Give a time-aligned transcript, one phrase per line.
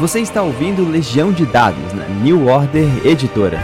[0.00, 3.60] Você está ouvindo Legião de Dados na New Order Editora.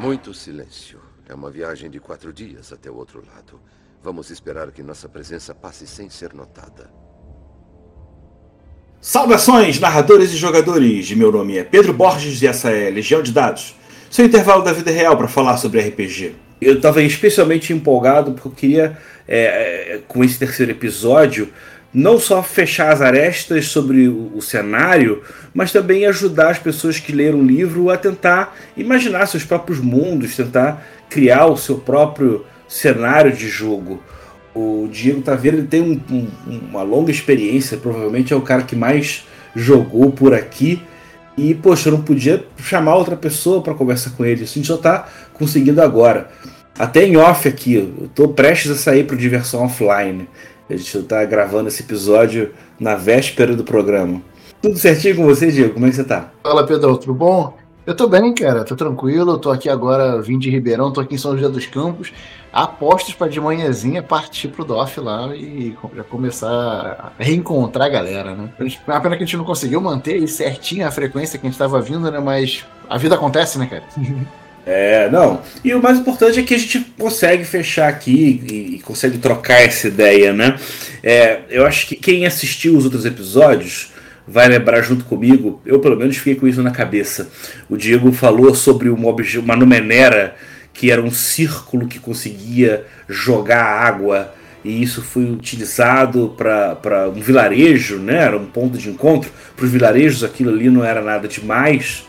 [0.00, 0.98] Muito silêncio.
[1.28, 3.60] É uma viagem de quatro dias até o outro lado.
[4.02, 6.90] Vamos esperar que nossa presença passe sem ser notada.
[8.98, 11.10] Saudações, narradores e jogadores!
[11.12, 13.76] Meu nome é Pedro Borges e essa é Legião de Dados,
[14.10, 16.34] seu intervalo da vida real para falar sobre RPG.
[16.58, 21.52] Eu estava especialmente empolgado porque eu queria, é, é, com esse terceiro episódio,
[21.96, 25.22] não só fechar as arestas sobre o, o, cenário,
[25.54, 30.36] mas também ajudar as pessoas que leram o livro a tentar imaginar seus próprios mundos,
[30.36, 34.02] tentar criar o seu próprio cenário de jogo.
[34.54, 36.28] O Diego Taveira ele tem um, um,
[36.68, 40.82] uma longa experiência, provavelmente é o cara que mais jogou por aqui.
[41.34, 44.44] E, poxa, eu não podia chamar outra pessoa para conversar com ele.
[44.44, 46.30] Isso a gente só está conseguindo agora.
[46.78, 50.28] Até em off aqui, eu estou prestes a sair para diversão offline.
[50.68, 54.20] A gente está gravando esse episódio na véspera do programa.
[54.60, 55.74] Tudo certinho com você, Diego?
[55.74, 56.30] Como é que você tá?
[56.42, 57.56] Fala, Pedro, tudo bom?
[57.86, 61.18] Eu tô bem, cara, tô tranquilo, tô aqui agora, vim de Ribeirão, tô aqui em
[61.18, 62.12] São José dos Campos.
[62.52, 68.34] Apostos para de manhãzinha partir pro DOF lá e já começar a reencontrar a galera,
[68.34, 68.50] né?
[68.88, 71.80] A pena que a gente não conseguiu manter certinho a frequência que a gente tava
[71.80, 72.18] vindo, né?
[72.18, 73.84] Mas a vida acontece, né, cara?
[74.66, 75.42] É, não.
[75.64, 79.62] E o mais importante é que a gente consegue fechar aqui e, e consegue trocar
[79.62, 80.58] essa ideia, né?
[81.04, 83.92] É, eu acho que quem assistiu os outros episódios
[84.26, 87.30] vai lembrar junto comigo, eu pelo menos fiquei com isso na cabeça.
[87.70, 90.34] O Diego falou sobre uma, uma numenera
[90.72, 97.98] que era um círculo que conseguia jogar água e isso foi utilizado para um vilarejo,
[97.98, 98.16] né?
[98.16, 99.30] era um ponto de encontro.
[99.54, 102.04] Para os vilarejos aquilo ali não era nada demais.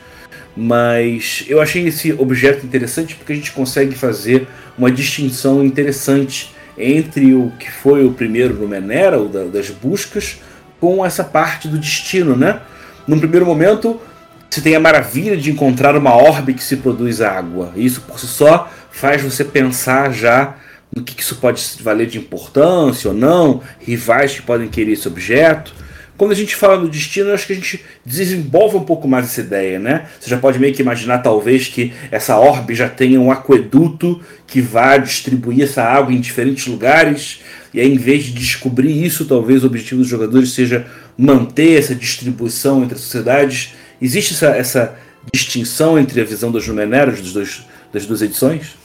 [0.60, 7.36] Mas eu achei esse objeto interessante porque a gente consegue fazer uma distinção interessante entre
[7.36, 10.40] o que foi o primeiro no Menera, o das buscas,
[10.80, 12.60] com essa parte do destino, né?
[13.08, 14.02] Num primeiro momento,
[14.50, 17.72] você tem a maravilha de encontrar uma orbe que se produz água.
[17.76, 20.56] Isso por si só faz você pensar já
[20.96, 25.74] no que isso pode valer de importância ou não, rivais que podem querer esse objeto.
[26.18, 29.26] Quando a gente fala no destino, eu acho que a gente desenvolve um pouco mais
[29.26, 30.08] essa ideia, né?
[30.20, 34.60] Você já pode meio que imaginar, talvez, que essa orbe já tenha um aqueduto que
[34.60, 37.42] vá distribuir essa água em diferentes lugares.
[37.72, 41.94] E aí, em vez de descobrir isso, talvez o objetivo dos jogadores seja manter essa
[41.94, 43.76] distribuição entre as sociedades.
[44.02, 44.98] Existe essa, essa
[45.32, 47.22] distinção entre a visão dos Numeneros
[47.94, 48.76] das duas edições?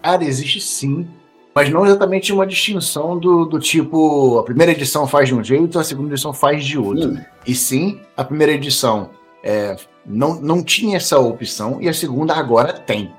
[0.00, 1.08] Cara, existe sim
[1.56, 5.78] mas não exatamente uma distinção do, do tipo a primeira edição faz de um jeito,
[5.78, 7.12] a segunda edição faz de outro.
[7.12, 7.18] Hum.
[7.46, 9.08] E sim, a primeira edição
[9.42, 9.74] é,
[10.04, 13.10] não, não tinha essa opção e a segunda agora tem.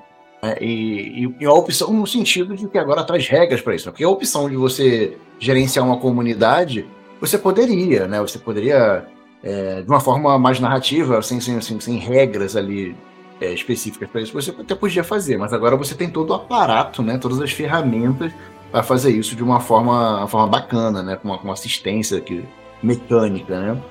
[0.44, 3.90] É, e, e, a opção no sentido de que agora traz regras para isso.
[3.90, 6.86] Porque a opção de você gerenciar uma comunidade,
[7.20, 8.22] você poderia, né?
[8.22, 9.04] Você poderia,
[9.42, 12.96] é, de uma forma mais narrativa, sem, sem, sem, sem regras ali
[13.40, 17.02] é, específicas para isso, você até podia fazer, mas agora você tem todo o aparato,
[17.02, 18.32] né, todas as ferramentas
[18.72, 22.20] para fazer isso de uma forma, uma forma bacana, né, com uma, com uma assistência
[22.20, 22.44] que,
[22.82, 23.82] mecânica, né.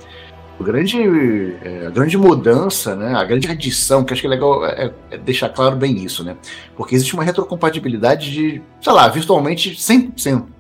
[0.59, 0.97] O grande,
[1.62, 5.19] é, a grande mudança, né, a grande adição, que acho que é legal é, é
[5.19, 6.37] deixar claro bem isso, né,
[6.75, 10.56] porque existe uma retrocompatibilidade de, sei lá, virtualmente 100%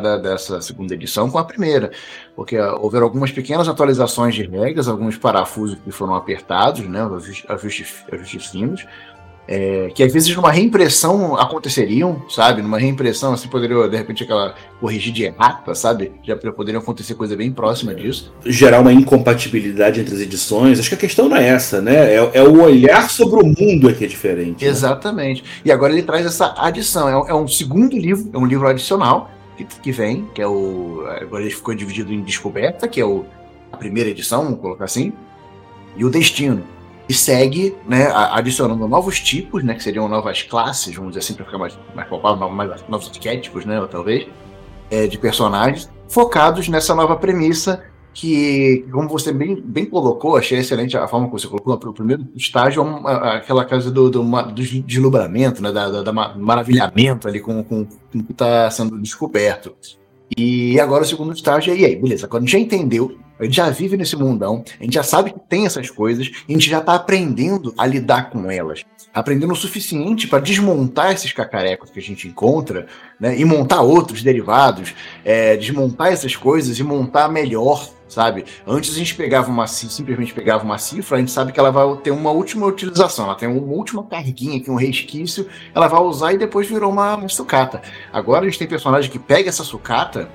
[0.00, 1.90] da, dessa segunda edição com a primeira,
[2.34, 7.02] porque uh, houveram algumas pequenas atualizações de regras, alguns parafusos que foram apertados, né,
[7.48, 8.86] ajustes, ajustes finos,
[9.46, 12.62] é, que às vezes numa reimpressão aconteceriam, sabe?
[12.62, 16.12] Numa reimpressão, assim, poderia, de repente, aquela corrigir de errata, sabe?
[16.22, 18.32] Já poderiam acontecer coisa bem próxima disso.
[18.44, 20.80] Gerar uma incompatibilidade entre as edições.
[20.80, 22.14] Acho que a questão não é essa, né?
[22.14, 24.64] É, é o olhar sobre o mundo é que é diferente.
[24.64, 24.70] Né?
[24.70, 25.44] Exatamente.
[25.64, 27.08] E agora ele traz essa adição.
[27.08, 31.04] É, é um segundo livro, é um livro adicional, que, que vem, que é o.
[31.20, 33.24] Agora ele ficou dividido em Descoberta, que é o,
[33.72, 35.12] a primeira edição, vamos colocar assim,
[35.96, 36.62] e o Destino.
[37.06, 41.44] E segue, né, adicionando novos tipos, né, que seriam novas classes, vamos dizer assim, para
[41.44, 44.26] ficar mais, mais palpável, mais, novos arquétipos, né, talvez,
[44.90, 50.96] é, de personagens, focados nessa nova premissa que, como você bem, bem colocou, achei excelente
[50.96, 55.60] a forma que você colocou, o primeiro estágio é aquela coisa do, do, do deslumbramento,
[55.60, 59.74] né, da, da, da maravilhamento ali com, com, com o que está sendo descoberto.
[60.36, 63.44] E agora o segundo estágio é, e aí, beleza, agora a gente já entendeu, a
[63.44, 66.70] gente já vive nesse mundão, a gente já sabe que tem essas coisas, a gente
[66.70, 68.84] já está aprendendo a lidar com elas.
[69.12, 72.86] Aprendendo o suficiente para desmontar esses cacarecos que a gente encontra,
[73.18, 74.94] né, e montar outros derivados,
[75.24, 78.44] é, desmontar essas coisas e montar melhor sabe?
[78.66, 81.84] Antes a gente pegava uma simplesmente pegava uma cifra, a gente sabe que ela vai
[81.96, 86.32] ter uma última utilização, ela tem uma última carguinha aqui, um resquício, ela vai usar
[86.32, 87.82] e depois virou uma, uma sucata.
[88.12, 90.30] Agora a gente tem personagem que pega essa sucata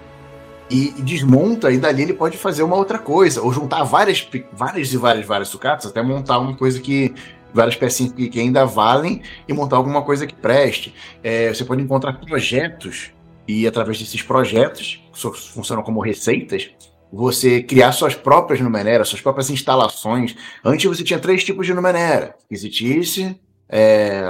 [0.69, 4.93] e, e, desmonta, e dali ele pode fazer uma outra coisa, ou juntar várias, várias
[4.93, 7.13] e várias, várias sucatas, até montar uma coisa que.
[7.53, 10.93] várias pecinhas que, ainda valem e montar alguma coisa que preste.
[11.23, 13.11] É, você pode encontrar projetos,
[13.47, 16.69] e através desses projetos, que funcionam como receitas,
[17.11, 20.35] você criar suas próprias Numenera, suas próprias instalações.
[20.63, 24.21] Antes você tinha três tipos de Numenera: Exitice, é,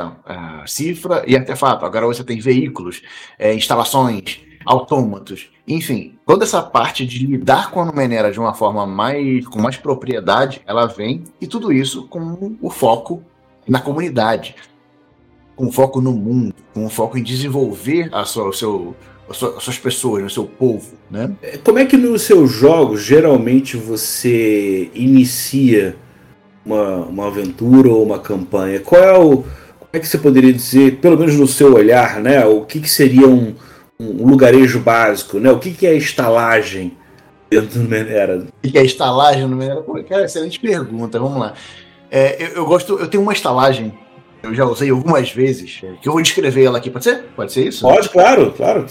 [0.65, 1.85] cifra e artefato.
[1.85, 3.01] Agora você tem veículos,
[3.37, 8.85] é, instalações, autômatos, enfim, toda essa parte de lidar com a Numenera de uma forma
[8.87, 13.23] mais com mais propriedade, ela vem e tudo isso com o foco
[13.67, 14.55] na comunidade,
[15.55, 18.95] com foco no mundo, com foco em desenvolver a sua, o seu
[19.29, 21.31] as suas pessoas, o seu povo, né?
[21.41, 25.95] É, como é que nos seus jogos geralmente você inicia
[26.65, 28.79] uma, uma aventura ou uma campanha?
[28.79, 29.43] Qual é o
[29.89, 32.45] como é que você poderia dizer, pelo menos no seu olhar, né?
[32.45, 33.55] O que, que seria um,
[33.99, 35.51] um lugarejo básico, né?
[35.51, 36.95] O que, que é estalagem
[37.49, 38.45] dentro do Menera?
[38.63, 39.83] O que é estalagem no Menera?
[40.07, 41.19] Cara, excelente pergunta.
[41.19, 41.55] Vamos lá.
[42.11, 43.91] É, eu, eu, gosto, eu tenho uma estalagem
[44.41, 47.24] eu já usei algumas vezes, que eu vou descrever ela aqui, pode ser?
[47.36, 47.81] Pode ser isso?
[47.81, 48.86] Pode, claro, claro.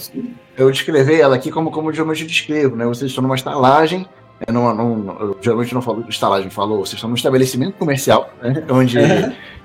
[0.55, 2.85] Eu descrever ela aqui como, como geralmente eu descrevo, né?
[2.85, 4.07] Vocês estão numa estalagem,
[4.45, 8.63] é numa, num, eu geralmente não falo estalagem, falou, vocês estão num estabelecimento comercial, né?
[8.69, 8.97] onde,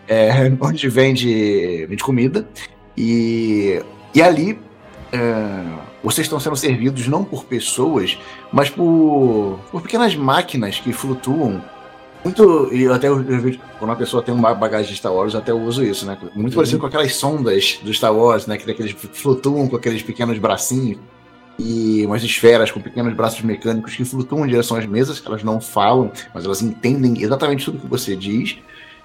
[0.09, 2.49] é, onde vende, vende comida,
[2.97, 3.83] e,
[4.15, 4.59] e ali
[5.13, 5.65] é,
[6.03, 8.19] vocês estão sendo servidos não por pessoas,
[8.53, 11.63] mas por, por pequenas máquinas que flutuam
[12.25, 12.73] muito.
[12.73, 16.07] E até quando uma pessoa tem uma bagagem de Star Wars, eu até uso isso,
[16.07, 16.17] né?
[16.35, 16.57] Muito uhum.
[16.57, 18.57] parecido com aquelas sondas do Star Wars, né?
[18.57, 20.99] Que daqueles flutuam com aqueles pequenos bracinhos
[21.59, 25.61] e umas esferas com pequenos braços mecânicos que flutuam em direção às mesas, elas não
[25.61, 28.59] falam, mas elas entendem exatamente tudo que você diz.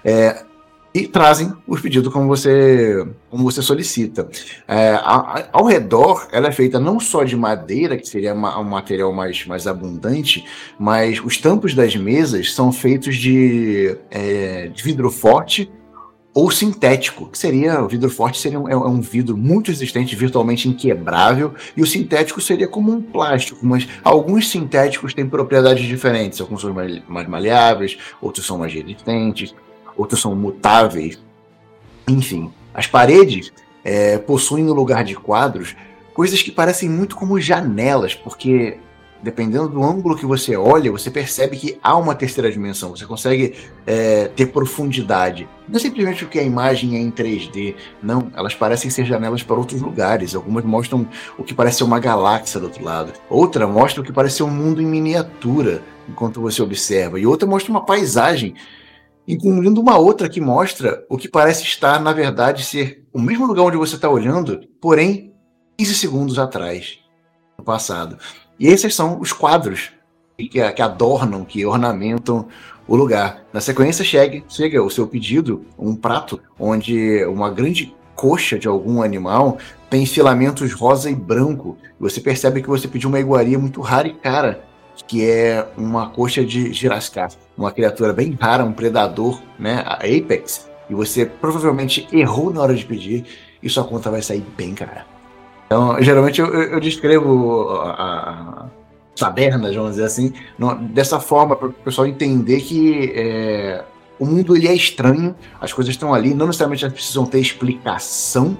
[0.04, 0.44] É,
[0.92, 4.28] e trazem os pedidos como você, como você solicita.
[4.66, 8.64] É, a, ao redor, ela é feita não só de madeira, que seria uma, um
[8.64, 10.44] material mais, mais abundante,
[10.78, 15.70] mas os tampos das mesas são feitos de, é, de vidro forte
[16.32, 20.68] ou sintético, que seria o vidro forte seria um, é um vidro muito resistente, virtualmente
[20.68, 26.60] inquebrável, e o sintético seria como um plástico, mas alguns sintéticos têm propriedades diferentes, alguns
[26.60, 29.54] são mais, mais maleáveis, outros são mais resistentes
[30.00, 31.18] outros são mutáveis.
[32.08, 33.52] Enfim, as paredes
[33.84, 35.76] é, possuem no lugar de quadros
[36.12, 38.78] coisas que parecem muito como janelas, porque
[39.22, 42.90] dependendo do ângulo que você olha, você percebe que há uma terceira dimensão.
[42.90, 43.54] Você consegue
[43.86, 45.48] é, ter profundidade.
[45.68, 47.74] Não é simplesmente porque a imagem é em 3D.
[48.02, 50.34] Não, elas parecem ser janelas para outros lugares.
[50.34, 51.06] Algumas mostram
[51.36, 53.12] o que parece uma galáxia do outro lado.
[53.28, 57.20] Outra mostra o que parece um mundo em miniatura, enquanto você observa.
[57.20, 58.54] E outra mostra uma paisagem
[59.26, 63.62] incluindo uma outra que mostra o que parece estar, na verdade, ser o mesmo lugar
[63.64, 65.32] onde você está olhando, porém
[65.78, 66.98] 15 segundos atrás,
[67.56, 68.18] no passado.
[68.58, 69.92] E esses são os quadros
[70.36, 72.48] que, adornam, que ornamentam
[72.86, 73.44] o lugar.
[73.52, 79.02] Na sequência, chega, chega o seu pedido, um prato onde uma grande coxa de algum
[79.02, 79.58] animal
[79.88, 81.78] tem filamentos rosa e branco.
[81.98, 84.69] Você percebe que você pediu uma iguaria muito rara e cara
[85.06, 90.68] que é uma coxa de Girascar, uma criatura bem rara, um predador, né, a Apex,
[90.88, 93.24] e você provavelmente errou na hora de pedir,
[93.62, 95.06] e sua conta vai sair bem cara.
[95.66, 98.80] Então, geralmente eu, eu descrevo a, a
[99.74, 100.32] vamos dizer assim,
[100.92, 103.84] dessa forma, para o pessoal entender que é,
[104.18, 108.56] o mundo ele é estranho, as coisas estão ali, não necessariamente elas precisam ter explicação,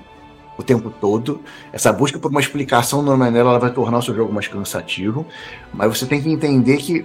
[0.61, 1.41] o tempo todo.
[1.73, 5.27] Essa busca por uma explicação no Manela ela vai tornar o seu jogo mais cansativo,
[5.73, 7.05] mas você tem que entender que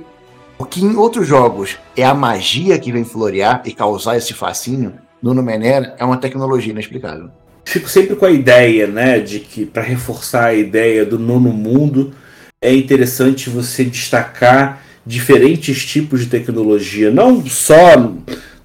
[0.58, 4.94] o que em outros jogos é a magia que vem florear e causar esse fascínio,
[5.22, 7.30] no Numenera é uma tecnologia inexplicável.
[7.66, 12.14] Fico sempre com a ideia, né, de que para reforçar a ideia do nono mundo,
[12.62, 18.12] é interessante você destacar diferentes tipos de tecnologia, não só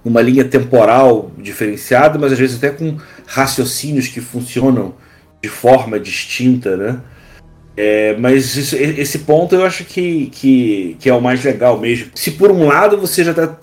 [0.04, 4.94] numa linha temporal diferenciada, mas às vezes até com raciocínios que funcionam
[5.42, 7.00] de forma distinta, né?
[7.76, 12.10] É, mas isso, esse ponto eu acho que, que, que, é o mais legal mesmo.
[12.14, 13.56] Se por um lado você já está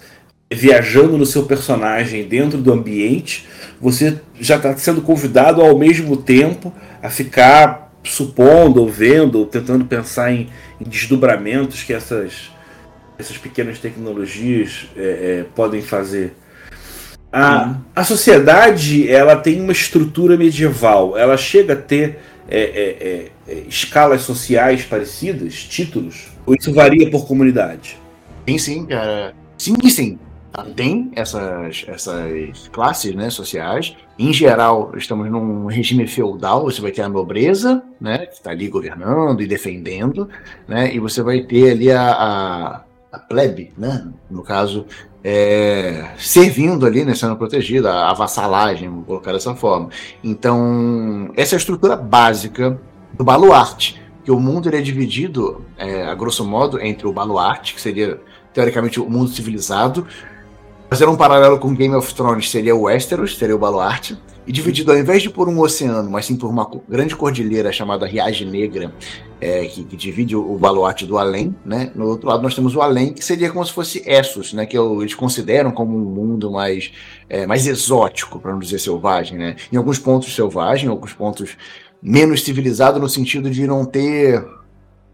[0.51, 3.45] viajando no seu personagem dentro do ambiente,
[3.79, 9.85] você já está sendo convidado ao mesmo tempo a ficar supondo, ou vendo, ou tentando
[9.85, 12.49] pensar em, em desdobramentos que essas,
[13.17, 16.35] essas pequenas tecnologias é, é, podem fazer.
[17.31, 22.19] A, a sociedade ela tem uma estrutura medieval, ela chega a ter
[22.49, 27.99] é, é, é, é escalas sociais parecidas, títulos, ou isso varia por comunidade?
[28.47, 29.35] Sim, sim, cara.
[29.57, 30.17] Sim, sim.
[30.73, 33.97] tem essas, essas classes né, sociais.
[34.17, 38.69] Em geral, estamos num regime feudal, você vai ter a nobreza, né, que está ali
[38.69, 40.29] governando e defendendo,
[40.65, 42.83] né, e você vai ter ali a, a,
[43.17, 44.85] a plebe, né, no caso,
[45.23, 49.89] é, servindo ali, né, sendo protegida, a, vassalagem, vou colocar dessa forma.
[50.23, 52.79] Então, essa é a estrutura básica
[53.13, 57.73] do baluarte, que o mundo ele é dividido, é, a grosso modo, entre o baluarte,
[57.73, 58.19] que seria
[58.53, 60.05] teoricamente o mundo civilizado,
[60.89, 64.91] Fazer um paralelo com Game of Thrones seria o Westeros, seria o Baluarte, e dividido
[64.91, 68.93] ao invés de por um oceano, mas sim por uma grande cordilheira chamada Riage Negra,
[69.41, 71.91] é, que, que, divide o Baluarte do Além, né?
[71.93, 74.65] No outro lado nós temos o Além, que seria como se fosse Essos, né?
[74.65, 76.91] Que eles consideram como um mundo mais,
[77.29, 79.57] é, mais exótico, para não dizer selvagem, né?
[79.71, 81.57] Em alguns pontos selvagem, em alguns pontos
[82.01, 84.43] menos civilizado no sentido de não ter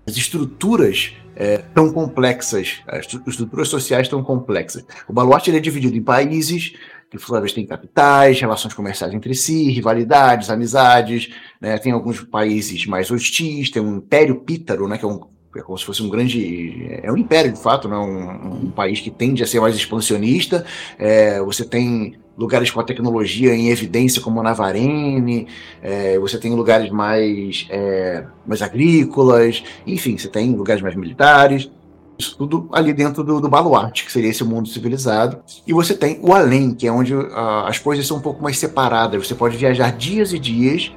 [0.05, 4.85] as estruturas é, tão complexas, as estruturas sociais tão complexas.
[5.07, 6.73] O baluarte é dividido em países,
[7.17, 11.29] que talvez tem capitais, relações comerciais entre si, rivalidades, amizades,
[11.61, 11.77] né?
[11.77, 14.97] tem alguns países mais hostis, tem um império pítaro, né?
[14.97, 16.99] que é um é como se fosse um grande.
[17.03, 17.95] É um império, de fato, né?
[17.95, 20.65] um, um país que tende a ser mais expansionista.
[20.97, 25.47] É, você tem lugares com a tecnologia em evidência, como Navarene,
[25.81, 31.69] é, você tem lugares mais, é, mais agrícolas, enfim, você tem lugares mais militares.
[32.17, 35.39] Isso tudo ali dentro do, do baluarte, que seria esse mundo civilizado.
[35.65, 38.57] E você tem o além, que é onde uh, as coisas são um pouco mais
[38.57, 39.27] separadas.
[39.27, 40.91] Você pode viajar dias e dias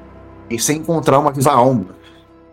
[0.50, 1.96] e sem encontrar uma viva alma.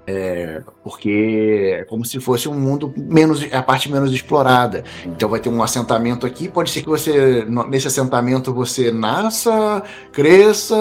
[0.06, 4.84] É, porque é como se fosse um mundo menos a parte menos explorada.
[5.06, 10.76] Então vai ter um assentamento aqui, pode ser que você nesse assentamento você nasça, cresça,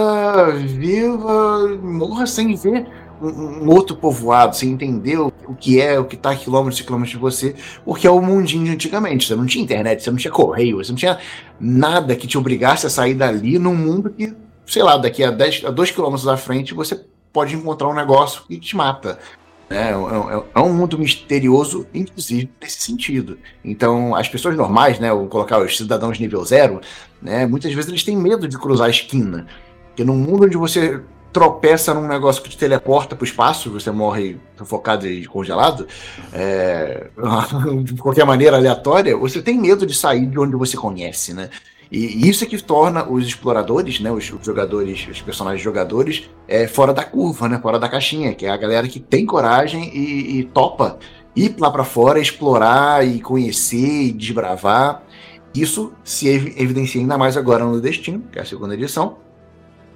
[0.56, 2.84] viva, morra sem ver
[3.22, 6.84] um, um outro povoado, sem entender o, que é, o que está a quilômetros e
[6.84, 9.26] quilômetros de você, porque é o mundinho de antigamente.
[9.26, 11.18] Você não tinha internet, você não tinha correio, você não tinha
[11.60, 14.34] nada que te obrigasse a sair dali num mundo que,
[14.66, 18.42] sei lá, daqui a 10 a 2 quilômetros da frente você pode encontrar um negócio
[18.46, 19.18] que te mata.
[19.70, 19.90] Né?
[19.90, 23.38] É, é, é, um mundo misterioso, inclusive, nesse sentido.
[23.64, 26.80] Então, as pessoas normais, né, vou colocar os cidadãos nível zero,
[27.20, 29.46] né, muitas vezes eles têm medo de cruzar a esquina.
[29.88, 31.00] Porque num mundo onde você
[31.32, 35.86] tropeça num negócio que te teleporta para o espaço, você morre sufocado e congelado,
[36.32, 37.08] é,
[37.82, 41.48] de qualquer maneira aleatória, você tem medo de sair de onde você conhece, né?
[41.90, 46.94] E isso é que torna os exploradores, né, os, jogadores, os personagens jogadores, é, fora
[46.94, 50.44] da curva, né, fora da caixinha, que é a galera que tem coragem e, e
[50.44, 50.98] topa
[51.36, 55.02] ir lá para fora, explorar e conhecer e desbravar.
[55.54, 59.18] Isso se evidencia ainda mais agora no Destino, que é a segunda edição,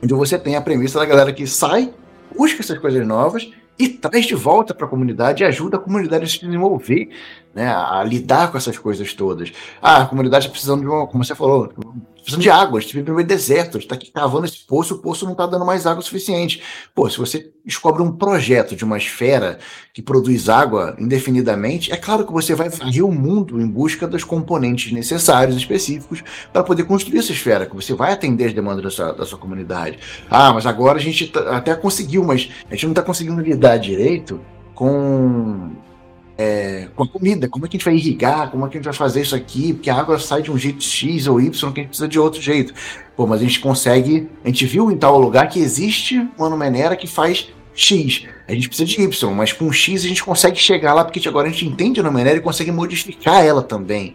[0.03, 1.93] onde você tem a premissa da galera que sai,
[2.37, 6.25] busca essas coisas novas e traz de volta para a comunidade e ajuda a comunidade
[6.25, 7.11] a se desenvolver,
[7.55, 9.53] né, a, lidar com essas coisas todas.
[9.81, 11.73] Ah, a comunidade está precisando de uma, como você falou,
[12.27, 14.97] precisando de água, a gente vive no deserto, a gente está aqui cavando esse poço,
[14.97, 16.61] o poço não está dando mais água suficiente.
[16.93, 19.61] Pô, se você descobre um projeto de uma esfera
[19.95, 24.25] que produz água indefinidamente, é claro que você vai varrer o mundo em busca dos
[24.25, 28.91] componentes necessários, específicos, para poder construir essa esfera, que você vai atender as demandas da
[28.91, 30.01] sua, da sua comunidade.
[30.29, 33.77] Ah, mas agora a gente tá, até conseguiu, mas a gente não está conseguindo lidar
[33.77, 34.41] direito
[34.75, 35.71] com
[36.39, 38.79] é, com a comida, como é que a gente vai irrigar, como é que a
[38.79, 41.51] gente vai fazer isso aqui, porque a água sai de um jeito X ou Y,
[41.51, 42.75] que a gente precisa de outro jeito.
[43.17, 46.95] Pô, mas a gente consegue, a gente viu em tal lugar que existe uma numenera
[46.95, 48.27] que faz X.
[48.47, 51.49] A gente precisa de Y, mas com X a gente consegue chegar lá, porque agora
[51.49, 54.15] a gente entende a numenera e consegue modificar ela também.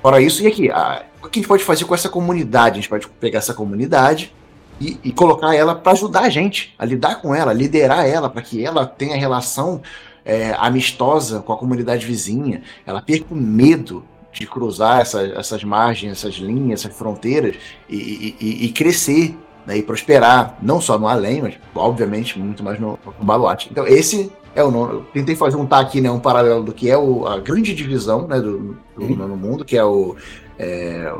[0.00, 2.78] Fora isso, e aqui, a, o que a gente pode fazer com essa comunidade?
[2.78, 4.32] A gente pode pegar essa comunidade
[4.80, 8.40] e, e colocar ela para ajudar a gente, a lidar com ela, liderar ela, para
[8.40, 9.82] que ela tenha relação
[10.30, 16.12] é, amistosa com a comunidade vizinha, ela perca o medo de cruzar essa, essas margens,
[16.12, 17.56] essas linhas, essas fronteiras
[17.88, 22.78] e, e, e crescer né, e prosperar, não só no além, mas obviamente muito mais
[22.78, 23.68] no, no baluarte.
[23.72, 24.92] Então, esse é o nome.
[24.92, 27.74] Eu tentei fazer um tá aqui, né, um paralelo do que é o, a grande
[27.74, 29.16] divisão né, do, do uhum.
[29.16, 30.14] no mundo, que é o,
[30.56, 31.12] é,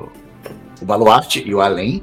[0.81, 2.01] o baluarte e o além,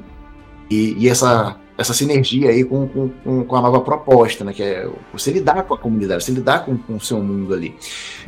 [0.70, 4.52] e, e essa essa sinergia aí com, com, com, a nova proposta, né?
[4.52, 7.72] Que é você lidar com a comunidade, você lidar com, com o seu mundo ali.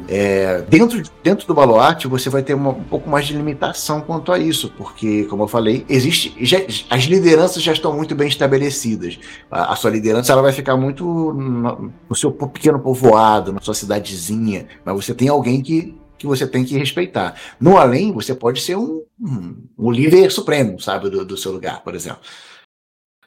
[0.06, 4.30] É, dentro, dentro do Baluarte, você vai ter uma, um pouco mais de limitação quanto
[4.30, 6.32] a isso, porque, como eu falei, existe.
[6.40, 9.18] Já, as lideranças já estão muito bem estabelecidas.
[9.50, 13.74] A, a sua liderança ela vai ficar muito no, no seu pequeno povoado, na sua
[13.74, 17.34] cidadezinha, mas você tem alguém que, que você tem que respeitar.
[17.58, 21.82] No além, você pode ser um, um, um líder supremo, sabe, do, do seu lugar,
[21.82, 22.20] por exemplo.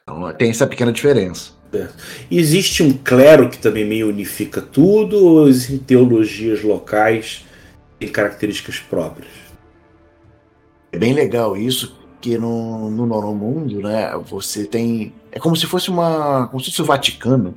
[0.03, 1.51] Então tem essa pequena diferença.
[1.73, 1.87] É.
[2.29, 7.45] Existe um clero que também meio unifica tudo, ou existem teologias locais
[7.97, 9.31] têm características próprias?
[10.91, 15.13] É bem legal isso, que no, no Mundo, né, você tem.
[15.31, 16.47] É como se fosse uma.
[16.47, 17.55] como se fosse o Vaticano,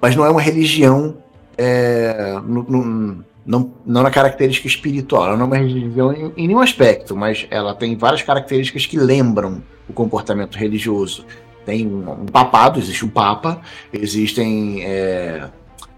[0.00, 1.16] mas não é uma religião
[1.58, 5.26] é, no, no, não, não na característica espiritual.
[5.26, 8.96] Ela não é uma religião em, em nenhum aspecto, mas ela tem várias características que
[8.96, 11.26] lembram o comportamento religioso.
[11.64, 13.60] Tem um, papado, existe um papa,
[13.92, 15.48] existem é,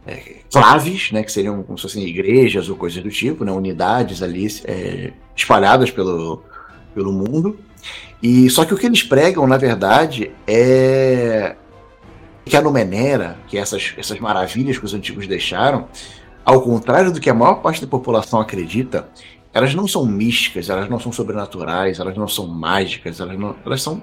[0.06, 4.22] é, claves, né, que seriam como se fossem igrejas ou coisas do tipo, né, unidades
[4.22, 6.42] ali é, espalhadas pelo,
[6.94, 7.58] pelo mundo.
[8.22, 11.56] E só que o que eles pregam, na verdade, é
[12.44, 15.88] que a Numenera, que essas, essas maravilhas que os antigos deixaram,
[16.44, 19.08] ao contrário do que a maior parte da população acredita,
[19.54, 23.82] elas não são místicas, elas não são sobrenaturais, elas não são mágicas, elas, não, elas
[23.82, 24.02] são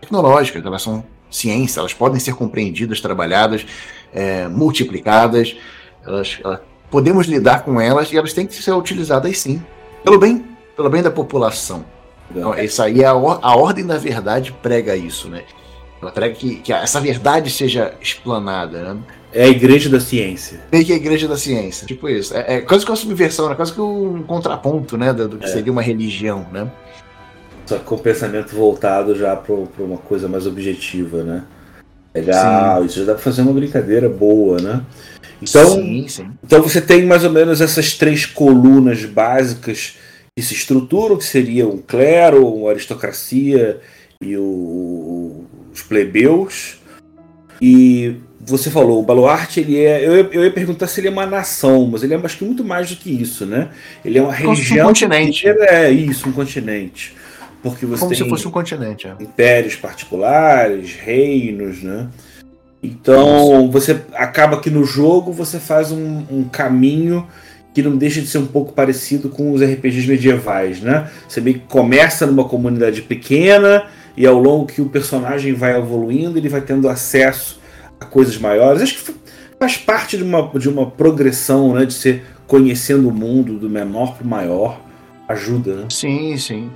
[0.00, 3.64] tecnológicas, elas são ciência, elas podem ser compreendidas, trabalhadas,
[4.12, 5.56] é, multiplicadas,
[6.04, 9.62] elas, elas, podemos lidar com elas e elas têm que ser utilizadas sim,
[10.04, 10.44] pelo bem,
[10.76, 11.84] pelo bem da população.
[12.30, 15.42] Então, essa aí é a, or, a ordem da verdade prega isso, né?
[16.00, 19.00] Ela prega que, que essa verdade seja explanada, né?
[19.32, 20.60] É a igreja da ciência.
[20.72, 21.86] Meio que a igreja da ciência.
[21.86, 22.34] Tipo isso.
[22.34, 23.54] É, é quase que uma subversão, né?
[23.54, 25.12] quase que um contraponto, né?
[25.12, 25.48] Do, do que é.
[25.48, 26.70] seria uma religião, né?
[27.70, 31.44] Só com o pensamento voltado já para uma coisa mais objetiva, né?
[32.12, 32.86] Legal, sim.
[32.86, 34.82] isso já dá para fazer uma brincadeira boa, né?
[35.40, 36.30] Então, sim, sim.
[36.42, 39.94] então você tem mais ou menos essas três colunas básicas
[40.36, 43.80] que se estruturam, que seriam o clero, a aristocracia
[44.20, 46.80] e o, os plebeus.
[47.62, 50.04] E você falou, o Baluarte, ele é.
[50.04, 52.64] Eu, eu ia perguntar se ele é uma nação, mas ele é acho que muito
[52.64, 53.68] mais do que isso, né?
[54.04, 54.86] Ele é uma região.
[54.86, 55.46] Um continente.
[55.46, 57.19] É isso, um continente.
[57.62, 59.06] Porque você Como tem se fosse um continente.
[59.06, 59.22] É.
[59.22, 62.08] Impérios particulares, reinos, né?
[62.82, 63.70] Então isso.
[63.70, 67.26] você acaba que no jogo você faz um, um, caminho
[67.74, 71.10] que não deixa de ser um pouco parecido com os RPGs medievais, né?
[71.28, 73.86] Você meio que começa numa comunidade pequena
[74.16, 77.60] e ao longo que o personagem vai evoluindo, ele vai tendo acesso
[78.00, 78.82] a coisas maiores.
[78.82, 79.14] Acho que
[79.58, 81.84] faz parte de uma, de uma progressão, né?
[81.84, 84.80] De ser conhecendo o mundo do menor para o maior.
[85.28, 85.86] Ajuda, né?
[85.90, 86.70] Sim, sim.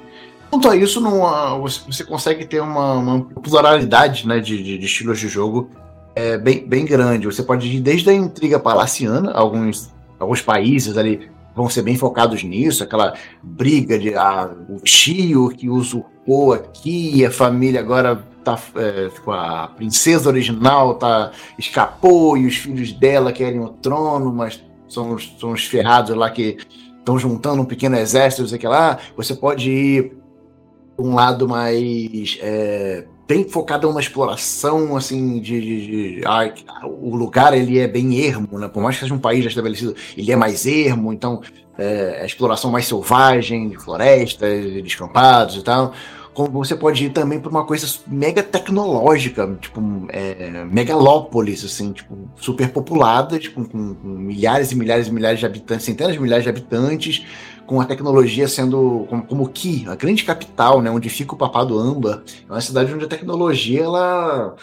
[0.54, 5.18] Quanto a isso, numa, você consegue ter uma, uma pluralidade né, de, de, de, estilos
[5.18, 5.68] de jogo
[6.14, 7.26] é, bem, bem grande.
[7.26, 12.44] Você pode ir desde a intriga palaciana, alguns, alguns países ali vão ser bem focados
[12.44, 19.10] nisso, aquela briga de ah, o tio que usurpou aqui, a família agora tá é,
[19.32, 25.50] a princesa original tá escapou e os filhos dela querem o trono, mas são, são
[25.50, 26.58] os ferrados lá que
[26.96, 29.00] estão juntando um pequeno exército, não sei o que lá.
[29.16, 30.23] Você pode ir
[30.98, 36.50] um lado mais é, bem focado numa exploração assim de, de, de ah,
[36.87, 38.68] o lugar ele é bem ermo, né?
[38.68, 41.40] Por mais que seja um país já estabelecido, ele é mais ermo, então
[41.78, 45.92] é, a exploração mais selvagem de florestas, de descampados e tal.
[46.33, 52.28] Como você pode ir também para uma coisa mega tecnológica, tipo é, megalópolis, assim, tipo
[52.35, 56.42] super populada, tipo, com, com milhares e milhares e milhares de habitantes, centenas de milhares
[56.42, 57.24] de habitantes
[57.66, 61.79] com a tecnologia sendo como, como Ki, a grande capital, né, onde fica o Papado
[61.79, 62.24] Amba.
[62.48, 64.57] É uma cidade onde a tecnologia ela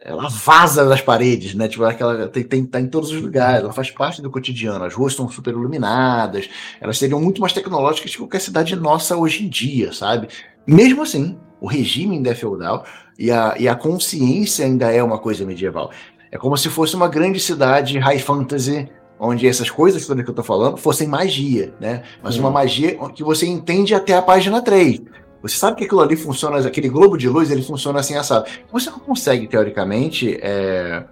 [0.00, 1.68] ela vaza das paredes, né?
[1.68, 4.84] Tipo, aquela tem, tem tá em todos os lugares, ela faz parte do cotidiano.
[4.84, 6.48] As ruas estão super iluminadas,
[6.80, 10.28] elas seriam muito mais tecnológicas que qualquer cidade nossa hoje em dia, sabe?
[10.66, 12.84] Mesmo assim, o regime ainda é feudal
[13.18, 15.90] e a, e a consciência ainda é uma coisa medieval.
[16.30, 20.34] É como se fosse uma grande cidade high fantasy onde essas coisas todas que eu
[20.34, 22.02] tô falando fossem magia, né?
[22.22, 25.02] Mas uma magia que você entende até a página 3.
[25.42, 28.46] Você sabe que aquilo ali funciona, aquele globo de luz, ele funciona assim assado.
[28.72, 31.04] Você não consegue, teoricamente, é,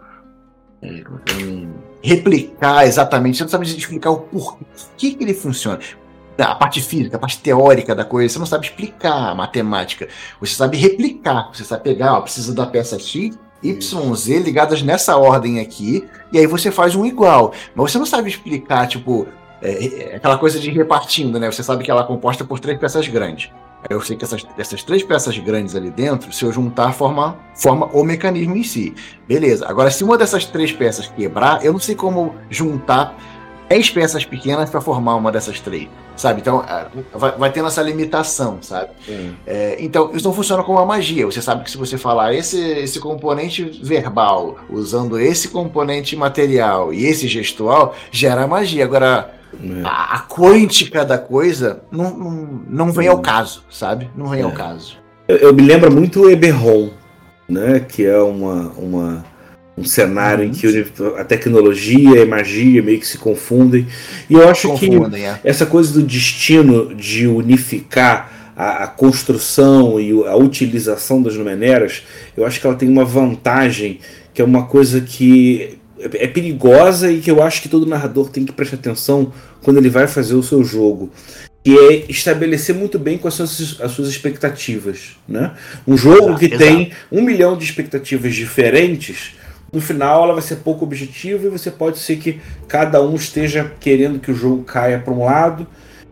[0.82, 1.04] é,
[2.02, 4.64] replicar exatamente, você não sabe explicar o porquê
[4.96, 5.78] que, que ele funciona.
[6.38, 10.08] A parte física, a parte teórica da coisa, você não sabe explicar a matemática.
[10.40, 15.60] Você sabe replicar, você sabe pegar, ó, precisa da peça X, YZ ligadas nessa ordem
[15.60, 17.52] aqui, e aí você faz um igual.
[17.74, 19.26] Mas você não sabe explicar, tipo,
[19.62, 21.50] é, é aquela coisa de repartindo, né?
[21.50, 23.50] Você sabe que ela é composta por três peças grandes.
[23.90, 27.86] Eu sei que essas, essas três peças grandes ali dentro, se eu juntar, forma, forma
[27.92, 28.94] o mecanismo em si.
[29.26, 29.66] Beleza.
[29.68, 33.16] Agora, se uma dessas três peças quebrar, eu não sei como juntar
[33.68, 36.40] 10 peças pequenas para formar uma dessas três, sabe?
[36.40, 38.90] Então, é, vai, vai tendo essa limitação, sabe?
[39.46, 41.24] É, então, isso não funciona como uma magia.
[41.24, 47.06] Você sabe que se você falar esse, esse componente verbal usando esse componente material e
[47.06, 48.84] esse gestual, gera magia.
[48.84, 49.82] Agora, é.
[49.84, 52.30] a, a, quântica da coisa não, não,
[52.68, 54.10] não vem ao caso, sabe?
[54.16, 54.44] Não vem é.
[54.44, 54.98] ao caso.
[55.28, 56.90] Eu, eu, me lembro muito o Eberron,
[57.48, 57.80] né?
[57.80, 59.24] Que é uma, uma
[59.76, 60.50] um cenário uhum.
[60.50, 60.86] em que
[61.18, 63.86] a tecnologia e a magia meio que se confundem.
[64.28, 65.40] E eu acho confundem, que é.
[65.44, 72.02] essa coisa do destino de unificar a, a, construção e a utilização das numeneras,
[72.36, 73.98] eu acho que ela tem uma vantagem
[74.34, 78.44] que é uma coisa que é perigosa e que eu acho que todo narrador tem
[78.44, 79.32] que prestar atenção
[79.62, 81.10] quando ele vai fazer o seu jogo.
[81.64, 85.16] Que é estabelecer muito bem quais são as suas expectativas.
[85.28, 85.52] Né?
[85.86, 86.64] Um jogo exato, que exato.
[86.64, 89.34] tem um milhão de expectativas diferentes,
[89.72, 93.72] no final ela vai ser pouco objetiva e você pode ser que cada um esteja
[93.80, 95.66] querendo que o jogo caia para um lado.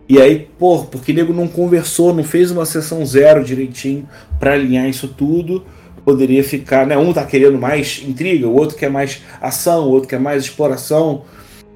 [0.09, 4.55] E aí, pô, porque o nego não conversou, não fez uma sessão zero direitinho para
[4.55, 5.65] alinhar isso tudo
[6.05, 6.97] poderia ficar, né?
[6.97, 11.23] Um tá querendo mais intriga, o outro quer mais ação, o outro quer mais exploração.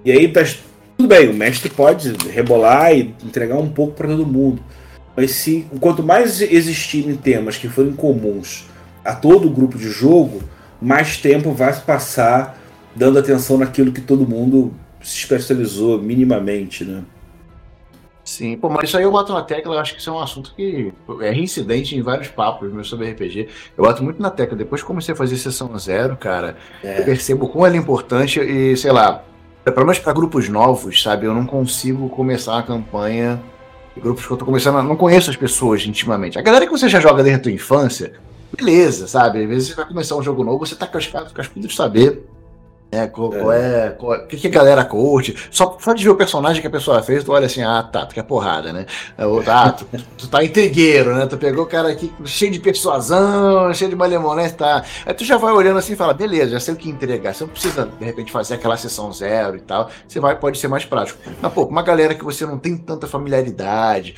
[0.04, 0.42] E aí tá,
[0.96, 4.62] tudo bem, o mestre pode rebolar e entregar um pouco para todo mundo.
[5.16, 8.64] Mas se quanto mais existirem temas que forem comuns
[9.04, 10.42] a todo o grupo de jogo,
[10.84, 12.58] mais tempo vai se passar
[12.94, 17.02] dando atenção naquilo que todo mundo se especializou minimamente, né?
[18.24, 20.18] Sim, pô, mas isso aí eu boto na tecla, eu acho que isso é um
[20.18, 23.48] assunto que é reincidente em vários papos meus sobre RPG.
[23.76, 24.56] Eu boto muito na tecla.
[24.56, 27.00] Depois que comecei a fazer sessão zero, cara, é.
[27.00, 29.22] eu percebo como ela é importante e, sei lá,
[29.62, 31.26] pelo menos para grupos novos, sabe?
[31.26, 33.42] Eu não consigo começar a campanha.
[33.94, 36.38] Grupos que eu tô começando, não conheço as pessoas intimamente.
[36.38, 38.14] A galera que você já joga desde a tua infância,
[38.52, 39.42] beleza, sabe?
[39.42, 42.24] Às vezes você vai começar um jogo novo, você tá cascudas de saber
[42.94, 43.90] é, qual, qual é.
[43.90, 45.34] Qual, o que, que a galera curte?
[45.50, 48.06] Só, só de ver o personagem que a pessoa fez, tu olha assim, ah, tá,
[48.06, 48.86] tu quer porrada, né?
[49.18, 49.84] É ah, tu,
[50.16, 51.26] tu tá intrigueiro, né?
[51.26, 54.84] Tu pegou o cara aqui cheio de persuasão, cheio de malemolência, tá?
[55.04, 57.34] Aí tu já vai olhando assim e fala, beleza, já sei o que entregar.
[57.34, 59.90] Você não precisa, de repente, fazer aquela sessão zero e tal.
[60.06, 61.18] Você vai, pode ser mais prático.
[61.42, 64.14] Mas, pô, uma galera que você não tem tanta familiaridade,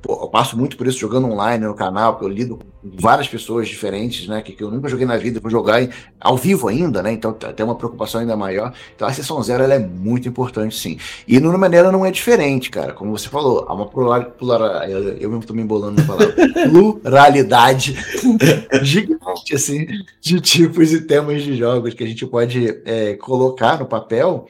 [0.00, 3.26] Pô, eu passo muito por isso jogando online no canal, porque eu lido com várias
[3.26, 4.40] pessoas diferentes, né?
[4.40, 7.12] Que, que eu nunca joguei na vida, vou jogar em, ao vivo ainda, né?
[7.12, 8.72] Então tem uma preocupação ainda maior.
[8.94, 10.98] Então a sessão zero ela é muito importante, sim.
[11.26, 12.92] E no maneira não é diferente, cara.
[12.92, 15.18] Como você falou, há uma pluralidade.
[15.20, 16.34] Eu mesmo tô me embolando na palavra.
[17.02, 17.96] pluralidade
[18.82, 19.86] gigante, assim,
[20.20, 24.46] de tipos e temas de jogos que a gente pode é, colocar no papel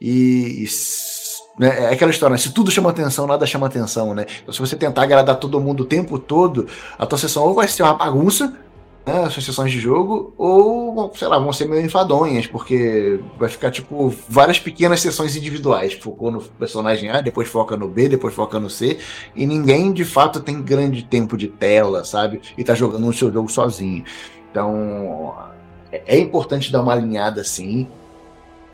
[0.00, 0.66] e, e
[1.62, 1.84] né?
[1.84, 2.38] É aquela história, né?
[2.38, 4.26] se tudo chama atenção, nada chama atenção, né?
[4.42, 6.66] Então, se você tentar agradar todo mundo o tempo todo,
[6.98, 8.52] a tua sessão ou vai ser uma bagunça,
[9.06, 13.70] né, as sessões de jogo, ou, sei lá, vão ser meio enfadonhas, porque vai ficar,
[13.70, 15.92] tipo, várias pequenas sessões individuais.
[15.94, 18.98] Focou no personagem A, depois foca no B, depois foca no C,
[19.34, 22.40] e ninguém, de fato, tem grande tempo de tela, sabe?
[22.58, 24.04] E tá jogando o seu jogo sozinho.
[24.50, 25.32] Então,
[25.92, 27.88] é, é importante dar uma alinhada, assim,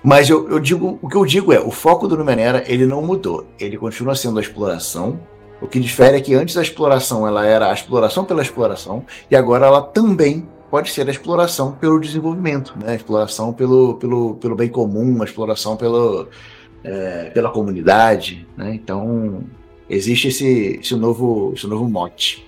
[0.08, 3.02] mas eu, eu, digo, o que eu digo é, o foco do Numenera, ele não
[3.02, 3.46] mudou.
[3.60, 5.20] Ele continua sendo a exploração.
[5.60, 9.36] O que difere é que antes a exploração ela era a exploração pela exploração e
[9.36, 12.92] agora ela também pode ser a exploração pelo desenvolvimento, né?
[12.92, 16.26] A exploração pelo, pelo, pelo bem comum, a exploração pelo,
[16.82, 18.74] é, pela comunidade, né?
[18.74, 19.42] Então
[19.90, 22.46] existe esse, esse, novo, esse novo mote.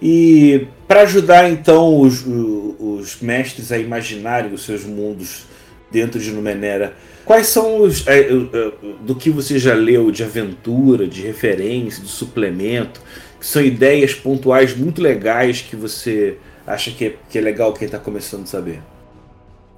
[0.00, 5.51] E para ajudar então os, os mestres a imaginarem os seus mundos
[5.92, 6.94] dentro de Numenera.
[7.24, 8.06] Quais são os.
[8.08, 13.00] É, é, do que você já leu de aventura, de referência, de suplemento,
[13.38, 17.86] que são ideias pontuais muito legais que você acha que é, que é legal quem
[17.86, 18.80] está começando a saber?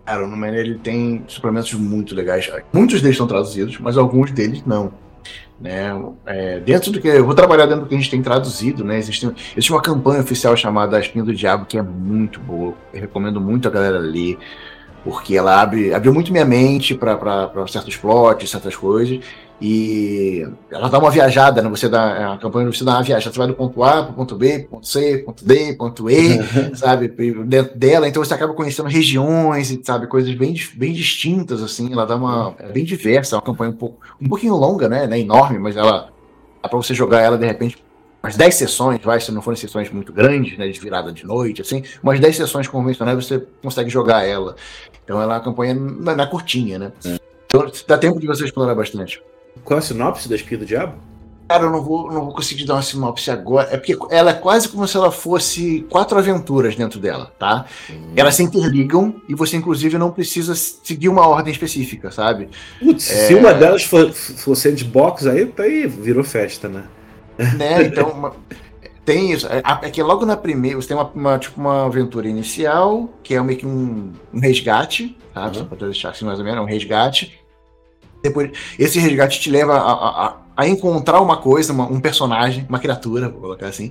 [0.06, 2.50] Cara, o Numenera ele tem suplementos muito legais.
[2.72, 4.92] Muitos deles estão traduzidos, mas alguns deles não.
[5.60, 5.90] Né?
[6.26, 8.98] É, dentro do que eu vou trabalhar dentro do que a gente tem traduzido, né?
[8.98, 12.74] Existe, existe uma campanha oficial chamada Espinha do Diabo que é muito boa.
[12.92, 14.36] Eu recomendo muito a galera ler
[15.04, 19.20] porque ela abre, abriu muito minha mente para certos plots, certas coisas,
[19.60, 21.68] e ela dá uma viajada, né?
[21.68, 24.10] Você dá é a campanha você dá uma viagem, você vai do ponto A para
[24.10, 26.38] o ponto B, ponto C, ponto D, ponto E,
[26.74, 27.08] sabe,
[27.46, 30.06] dentro dela, então você acaba conhecendo regiões e sabe?
[30.06, 32.72] Coisas bem, bem distintas assim, ela dá uma é.
[32.72, 36.08] bem diversa, é uma campanha um pouco um pouquinho longa, né, né enorme, mas ela
[36.62, 37.84] dá para você jogar ela de repente
[38.24, 41.60] umas 10 sessões, vai, se não forem sessões muito grandes, né, de virada de noite,
[41.60, 44.56] assim, umas 10 sessões convencionais você consegue jogar ela.
[45.04, 46.92] Então ela é uma campanha na, na curtinha, né?
[47.04, 47.18] É.
[47.46, 49.22] Então dá tempo de você explorar bastante.
[49.62, 50.94] Qual é a sinopse da Espia do Diabo?
[51.46, 53.68] Cara, eu não vou, não vou conseguir dar uma sinopse agora.
[53.70, 57.66] É porque ela é quase como se ela fosse quatro aventuras dentro dela, tá?
[57.90, 58.12] Hum.
[58.16, 62.48] Elas se interligam e você, inclusive, não precisa seguir uma ordem específica, sabe?
[62.80, 63.26] Putz, é...
[63.26, 66.84] se uma delas for, for sandbox, aí, aí virou festa, né?
[67.56, 68.10] Né, então.
[68.10, 68.32] Uma...
[69.04, 69.46] Tem isso.
[69.46, 73.34] É, é, que logo na primeira, você tem uma, uma, tipo, uma aventura inicial, que
[73.34, 75.46] é meio que um, um resgate, tá?
[75.46, 75.54] Uhum.
[75.54, 77.38] Só pra deixar assim mais ou menos, é um resgate.
[78.24, 82.78] Depois, esse resgate te leva a, a, a encontrar uma coisa, uma, um personagem, uma
[82.78, 83.90] criatura, vou colocar assim,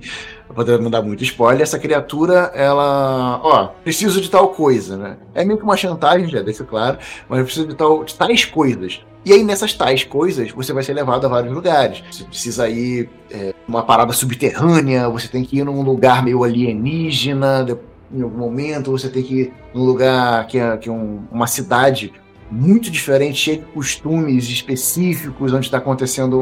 [0.52, 1.62] poder não dar muito spoiler.
[1.62, 5.16] Essa criatura, ela, ó, preciso de tal coisa, né?
[5.32, 8.44] É meio que uma chantagem, já deixa claro, mas eu preciso de, tal, de tais
[8.44, 9.00] coisas.
[9.24, 12.02] E aí, nessas tais coisas, você vai ser levado a vários lugares.
[12.10, 17.64] Você precisa ir é, uma parada subterrânea, você tem que ir num lugar meio alienígena,
[18.12, 21.46] em algum momento, você tem que ir num lugar que é, que é um, uma
[21.46, 22.12] cidade
[22.54, 26.40] muito diferente, cheio de costumes específicos, onde está acontecendo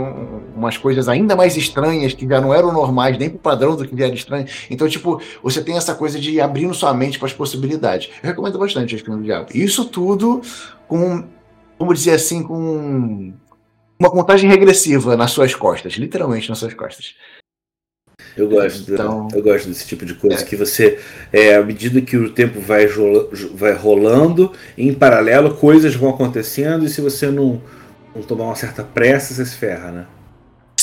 [0.55, 3.97] umas coisas ainda mais estranhas, que já não eram normais, nem pro padrão do que
[3.97, 4.47] já era estranho.
[4.71, 8.11] Então, tipo, você tem essa coisa de abrindo sua mente para as possibilidades.
[8.23, 9.49] Eu recomendo bastante Espinho do Diabo.
[9.55, 10.43] Isso tudo
[10.87, 11.25] com
[11.79, 13.33] vamos dizer assim, com
[13.99, 17.15] uma contagem regressiva nas suas costas, literalmente nas suas costas.
[18.37, 20.45] Eu gosto, então, eu gosto desse tipo de coisa é.
[20.45, 20.99] que você,
[21.33, 22.87] é, à medida que o tempo vai,
[23.55, 27.61] vai rolando, em paralelo coisas vão acontecendo e se você não,
[28.15, 30.07] não tomar uma certa pressa, você se ferra, né?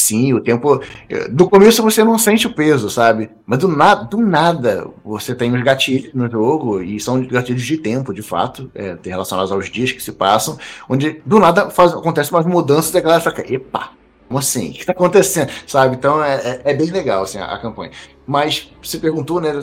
[0.10, 0.82] Sim, o tempo.
[1.30, 3.30] Do começo você não sente o peso, sabe?
[3.46, 7.78] Mas do nada, do nada você tem os gatilhos no jogo, e são gatilhos de
[7.78, 10.58] tempo, de fato, é, relacionados aos dias que se passam,
[10.88, 13.92] onde do nada faz, acontece umas mudanças e a galera fica, epa,
[14.30, 14.70] como assim?
[14.70, 15.52] O que está acontecendo?
[15.66, 15.96] Sabe?
[15.96, 17.92] Então é, é, é, bem legal assim, a, a, campanha.
[18.28, 19.60] Mas você perguntou, né,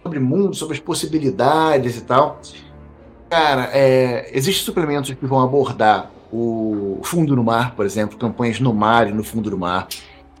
[0.00, 2.40] sobre mundo, sobre as possibilidades e tal.
[3.28, 8.72] Cara, é, existem suplementos que vão abordar o fundo no mar, por exemplo, campanhas no
[8.72, 9.88] mar e no fundo do mar.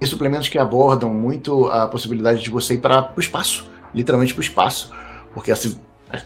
[0.00, 4.40] E suplementos que abordam muito a possibilidade de você ir para o espaço, literalmente para
[4.40, 4.92] o espaço.
[5.34, 5.76] Porque assim,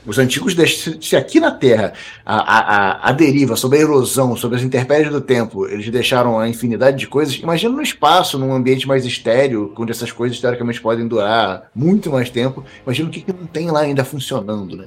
[0.07, 0.55] os antigos,
[1.01, 1.93] se aqui na Terra
[2.25, 6.49] a, a, a deriva sobre a erosão, sobre as intempéries do tempo, eles deixaram a
[6.49, 11.09] infinidade de coisas, imagina no espaço, num ambiente mais estéreo, onde essas coisas teoricamente podem
[11.09, 14.87] durar muito mais tempo, imagina o que, que não tem lá ainda funcionando, né?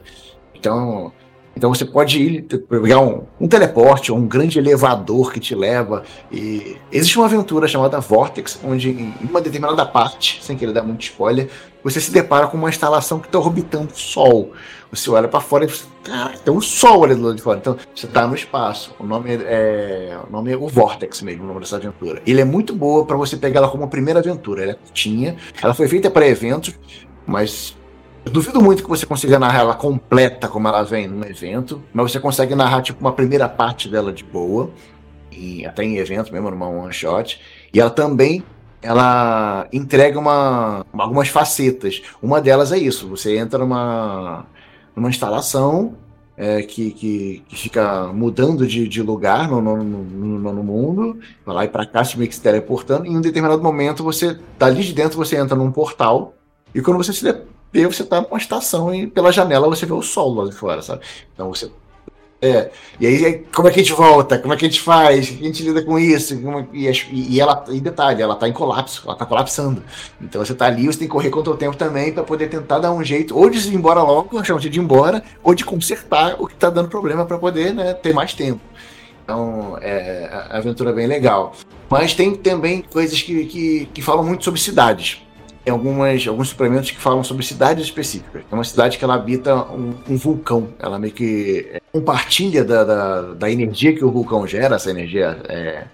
[0.54, 1.12] Então,
[1.56, 6.04] então você pode ir pegar um, um, teleporte ou um grande elevador que te leva.
[6.32, 11.04] E existe uma aventura chamada Vortex, onde em uma determinada parte, sem querer dar muito
[11.04, 11.50] spoiler,
[11.84, 14.52] você se depara com uma instalação que está orbitando o Sol.
[14.89, 17.60] Você olha para fora e você, cara, tem um Sol ali do lado de fora.
[17.60, 18.96] Então você está no espaço.
[19.00, 22.22] O nome é, o nome é o Vortex mesmo, o nome dessa aventura.
[22.26, 24.63] Ele é muito boa para você pegar ela como primeira aventura.
[24.63, 26.74] Ela é curtinha, ela foi feita para eventos,
[27.28, 27.76] mas
[28.26, 32.12] eu duvido muito que você consiga narrar ela completa como ela vem num evento, mas
[32.12, 34.72] você consegue narrar tipo uma primeira parte dela de boa,
[35.32, 37.40] e até em evento mesmo, numa one shot.
[37.74, 38.44] E ela também
[38.82, 42.02] ela entrega uma, algumas facetas.
[42.22, 44.46] Uma delas é isso: você entra numa,
[44.96, 45.96] numa instalação
[46.38, 51.66] é, que, que, que, fica mudando de, de lugar no, no, no, mundo, vai lá
[51.66, 54.84] e para cá, se meio que se teleportando, e em um determinado momento você, dali
[54.84, 56.34] de dentro, você entra num portal,
[56.74, 57.24] e quando você se
[57.74, 60.82] vê, você tá numa estação e pela janela você vê o sol lá de fora,
[60.82, 61.02] sabe?
[61.34, 61.70] Então você.
[62.40, 62.70] É.
[63.00, 64.38] E aí, como é que a gente volta?
[64.38, 65.30] Como é que a gente faz?
[65.30, 66.34] Como a gente lida com isso?
[66.34, 69.82] É, e, e, ela, e detalhe, ela tá em colapso, ela tá colapsando.
[70.22, 72.80] Então você tá ali, você tem que correr contra o tempo também para poder tentar
[72.80, 76.36] dar um jeito, ou de ir embora logo, chamar de ir embora, ou de consertar
[76.38, 78.62] o que tá dando problema para poder né, ter mais tempo.
[79.24, 81.54] Então, é, a aventura é bem legal.
[81.90, 85.24] Mas tem também coisas que, que, que falam muito sobre cidades
[85.63, 88.43] tem algumas, alguns suplementos que falam sobre cidades específicas.
[88.43, 90.69] Tem uma cidade que ela habita um, um vulcão.
[90.78, 95.39] Ela meio que é, compartilha da, da, da, energia que o vulcão gera, essa energia
[95.47, 95.86] é,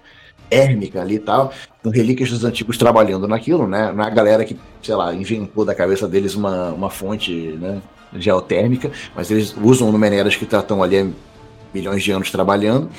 [0.48, 1.52] térmica ali e tal.
[1.82, 3.92] Com relíquias dos antigos trabalhando naquilo, né?
[3.92, 7.80] Não é a galera que, sei lá, inventou da cabeça deles uma, uma fonte né,
[8.16, 11.06] geotérmica, mas eles usam numeneras que estão ali há
[11.72, 12.90] milhões de anos trabalhando.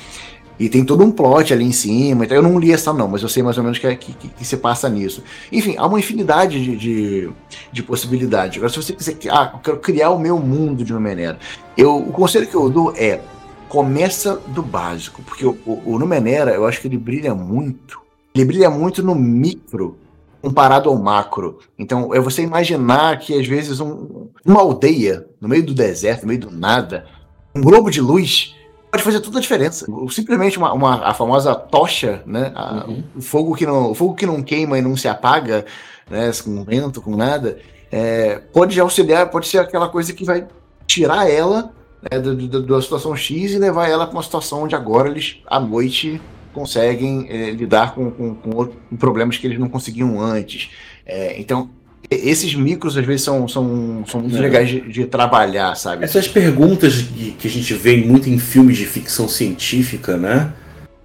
[0.62, 2.24] E tem todo um plot ali em cima.
[2.24, 4.12] Então eu não li essa não, mas eu sei mais ou menos que, é, que,
[4.12, 5.20] que, que se passa nisso.
[5.50, 7.30] Enfim, há uma infinidade de, de,
[7.72, 8.58] de, possibilidades.
[8.58, 9.16] Agora, se você quiser.
[9.28, 11.36] Ah, eu quero criar o meu mundo de Numenera.
[11.76, 13.20] Eu, o conselho que eu dou é
[13.68, 15.20] começa do básico.
[15.22, 18.00] Porque o, o, o Numenera, eu acho que ele brilha muito.
[18.32, 19.98] Ele brilha muito no micro
[20.40, 21.58] comparado ao macro.
[21.76, 26.28] Então, é você imaginar que às vezes um, uma aldeia no meio do deserto, no
[26.28, 27.04] meio do nada,
[27.52, 28.54] um globo de luz
[28.92, 29.86] pode fazer toda a diferença.
[30.10, 32.52] Simplesmente uma, uma a famosa tocha, né?
[32.54, 33.02] A, uhum.
[33.16, 35.64] o, fogo que não, o fogo que não queima e não se apaga,
[36.10, 36.30] né?
[36.44, 37.58] Com vento, com nada,
[37.90, 40.46] é, pode auxiliar, pode ser aquela coisa que vai
[40.86, 45.38] tirar ela né, da, situação X e levar ela para uma situação onde agora eles,
[45.46, 46.20] à noite,
[46.52, 50.70] conseguem é, lidar com, com, com, problemas que eles não conseguiam antes.
[51.06, 51.70] É, então,
[52.10, 54.40] esses micros às vezes são, são, são muito é.
[54.40, 56.04] legais de, de, trabalhar, sabe?
[56.04, 60.52] Essas perguntas que, que a gente vê muito em filmes de ficção científica, né?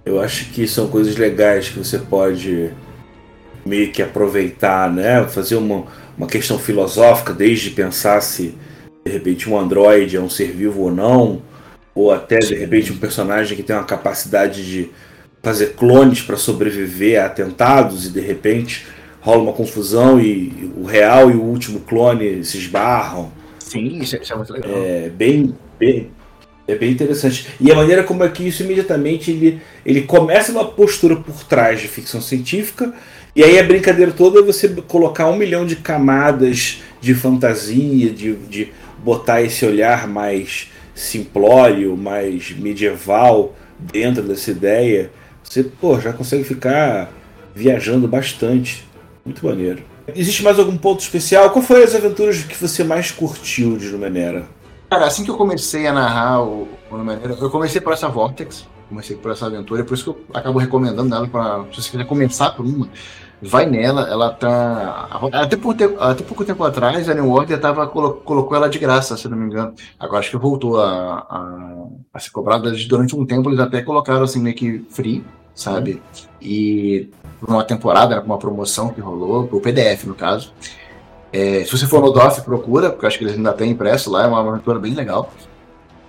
[0.04, 2.70] Eu acho que são coisas legais que você pode
[3.64, 5.24] meio que aproveitar, né?
[5.24, 5.84] Fazer uma,
[6.16, 8.54] uma questão filosófica, desde pensar se
[9.04, 11.42] de repente um androide é um ser vivo ou não,
[11.94, 14.90] ou até de repente um personagem que tem uma capacidade de
[15.42, 18.86] fazer clones para sobreviver a atentados e de repente
[19.20, 23.32] rola uma confusão e o real e o último clone se esbarram.
[23.58, 24.70] Sim, isso é, isso é muito legal.
[24.72, 26.10] É bem, bem,
[26.66, 27.48] é bem interessante.
[27.60, 31.80] E a maneira como é que isso imediatamente ele, ele começa uma postura por trás
[31.80, 32.92] de ficção científica,
[33.36, 38.34] e aí a brincadeira toda é você colocar um milhão de camadas de fantasia, de,
[38.34, 38.72] de
[39.04, 45.10] botar esse olhar mais simplório, mais medieval dentro dessa ideia.
[45.42, 47.12] Você pô, já consegue ficar
[47.54, 48.87] viajando bastante.
[49.28, 49.82] Muito maneiro.
[50.16, 51.50] Existe mais algum ponto especial?
[51.50, 54.48] Qual foi as aventuras que você mais curtiu de Numenera?
[54.88, 58.66] Cara, assim que eu comecei a narrar o, o Numenera, eu comecei por essa Vortex,
[58.88, 62.06] comecei por essa aventura, por isso que eu acabo recomendando ela para se você quiser
[62.06, 62.88] começar por uma,
[63.42, 65.20] vai nela, ela tá.
[65.30, 69.28] Até, por até pouco tempo atrás, a New Order tava, colocou ela de graça, se
[69.28, 69.74] não me engano.
[70.00, 74.22] Agora acho que voltou a, a, a ser cobrada durante um tempo, eles até colocaram
[74.22, 75.22] assim meio que free,
[75.54, 76.00] sabe?
[76.40, 80.52] E por uma temporada, com uma promoção que rolou, o PDF no caso.
[81.32, 84.10] É, se você for no DOF, procura, porque eu acho que eles ainda têm impresso
[84.10, 85.30] lá, é uma aventura bem legal.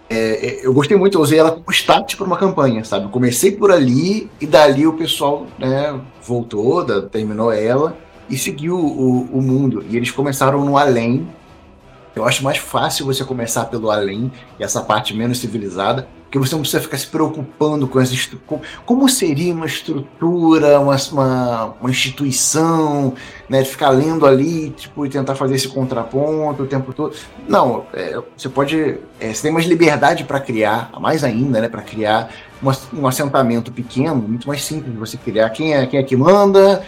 [0.10, 3.06] É, é, eu gostei muito, eu usei ela como start para uma campanha, sabe?
[3.06, 7.96] Eu comecei por ali e dali o pessoal né, voltou, da, terminou ela
[8.30, 9.86] e seguiu o, o mundo.
[9.88, 11.28] E eles começaram no além.
[12.16, 16.62] Eu acho mais fácil você começar pelo além, essa parte menos civilizada, porque você não
[16.62, 18.30] precisa ficar se preocupando com as
[18.86, 23.16] como seria uma estrutura, uma, uma, uma, instituição,
[23.50, 27.16] né, de ficar lendo ali tipo, e tentar fazer esse contraponto o tempo todo.
[27.48, 29.00] Não, é, você pode.
[29.20, 32.30] É, você tem mais liberdade para criar, mais ainda, né, para criar
[32.62, 35.50] uma, um assentamento pequeno, muito mais simples de você criar.
[35.50, 36.84] Quem é, quem é que manda,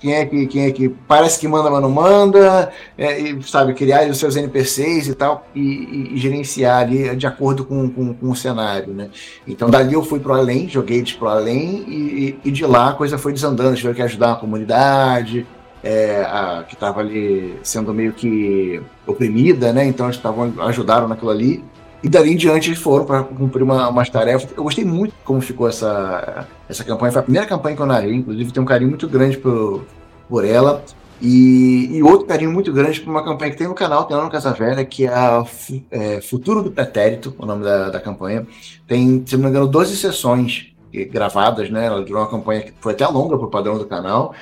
[0.00, 3.74] quem é que, quem é que parece que manda, mas não manda, é, e, sabe,
[3.74, 8.14] criar os seus NPCs e tal, e, e, e gerenciar ali de acordo com, com,
[8.14, 9.10] com, o cenário, né?
[9.46, 12.94] Então dali eu fui pro além, joguei eles pro além, e, e de lá a
[12.94, 15.46] coisa foi desandando, tive que ajudar a comunidade,
[15.82, 19.84] é, a, que estava ali sendo meio que oprimida, né?
[19.84, 21.64] Então eles tavam, ajudaram naquilo ali.
[22.02, 24.48] E dali em diante eles foram para cumprir uma, umas tarefas.
[24.56, 27.12] Eu gostei muito como ficou essa, essa campanha.
[27.12, 29.84] Foi a primeira campanha que eu narrei, inclusive tenho um carinho muito grande por,
[30.28, 30.82] por ela.
[31.20, 34.24] E, e outro carinho muito grande por uma campanha que tem no canal, tem lá
[34.24, 35.44] no Casa Velha, que é, a,
[35.90, 38.46] é Futuro do Pretérito, o nome da, da campanha.
[38.86, 40.72] Tem, se não me engano, 12 sessões
[41.10, 41.86] gravadas, né?
[41.86, 44.34] Ela durou uma campanha que foi até longa pro padrão do canal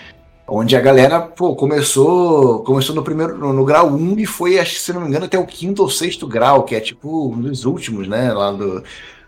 [0.49, 4.77] onde a galera pô, começou começou no primeiro no, no, grau 1 e foi, acho
[4.77, 7.67] se não me engano, até o quinto ou sexto grau, que é tipo um dos
[7.67, 8.83] últimos, né, lá do,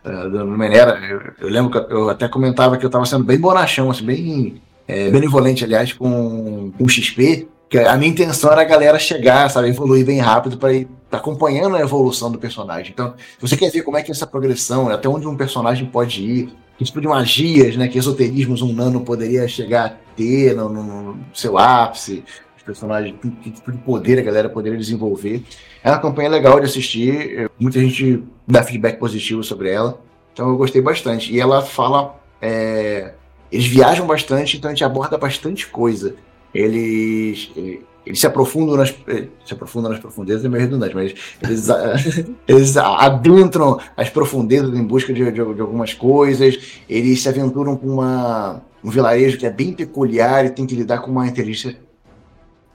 [0.05, 0.99] uh, do Menera.
[0.99, 4.63] Eu, eu, lembro que eu até comentava que eu estava sendo bem bonachão, assim, bem
[4.91, 9.69] é, benevolente, aliás, com, o XP, que a minha intenção era a galera chegar, sabe,
[9.69, 12.91] evoluir bem rápido para ir acompanhando a evolução do personagem.
[12.93, 15.87] Então, se você quer ver como é que é essa progressão, até onde um personagem
[15.87, 20.57] pode ir, que tipo de magias, né, que esoterismos um nano poderia chegar a ter
[20.57, 22.25] no, no, no seu ápice,
[22.57, 25.45] os personagens, que tipo de poder a galera poderia desenvolver.
[25.85, 30.01] É uma campanha legal de assistir, é, muita gente dá feedback positivo sobre ela,
[30.33, 31.33] então eu gostei bastante.
[31.33, 32.19] E ela fala.
[32.43, 33.13] É,
[33.51, 36.15] eles viajam bastante, então a gente aborda bastante coisa.
[36.55, 37.51] Eles,
[38.05, 41.69] eles se aprofundam nas eh, se aprofundam nas profundezas é meio redundante, mas eles,
[42.47, 47.87] eles adentram as profundezas em busca de, de, de, algumas coisas, eles se aventuram com
[47.87, 51.77] uma, um vilarejo que é bem peculiar e tem que lidar com uma inteligência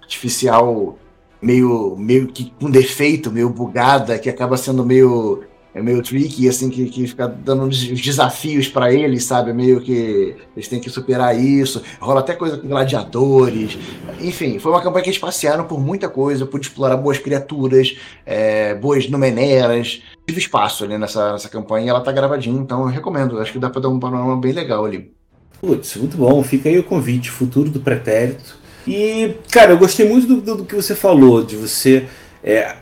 [0.01, 0.97] artificial
[1.41, 5.43] meio meio que com defeito, meio bugada, que acaba sendo meio
[5.75, 9.51] é meio tricky, assim, que, que fica dando uns desafios para eles, sabe?
[9.51, 11.83] Meio que eles têm que superar isso.
[11.99, 13.77] Rola até coisa com gladiadores.
[14.21, 18.73] Enfim, foi uma campanha que eles passearam por muita coisa, pude explorar boas criaturas, é,
[18.75, 20.01] boas numeneras.
[20.25, 23.37] Tive espaço ali nessa, nessa campanha e ela tá gravadinha, então eu recomendo.
[23.37, 25.11] Acho que dá para dar um panorama bem legal ali.
[25.59, 26.41] Putz, muito bom.
[26.41, 28.57] Fica aí o convite, futuro do pretérito.
[28.87, 32.07] E, cara, eu gostei muito do, do, do que você falou, de você.
[32.41, 32.75] É,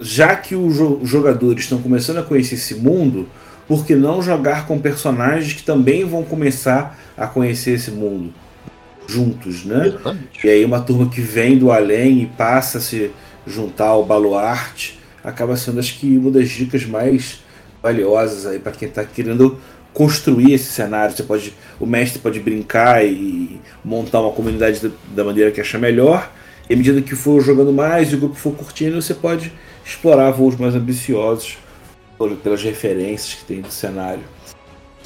[0.00, 3.28] já que os jogadores estão começando a conhecer esse mundo,
[3.68, 8.32] por que não jogar com personagens que também vão começar a conhecer esse mundo
[9.06, 9.88] juntos, né?
[9.88, 10.46] Exatamente.
[10.46, 13.10] E aí uma turma que vem do além e passa a se
[13.46, 17.40] juntar ao baluarte acaba sendo acho que uma das dicas mais
[17.82, 19.58] valiosas aí para quem está querendo
[19.92, 21.14] construir esse cenário.
[21.14, 24.80] Você pode, o mestre pode brincar e montar uma comunidade
[25.14, 26.30] da, maneira que achar melhor
[26.68, 29.52] e à medida que for jogando mais e o grupo for curtindo, você pode
[29.84, 31.58] explorar voos mais ambiciosos
[32.42, 34.22] pelas referências que tem do cenário.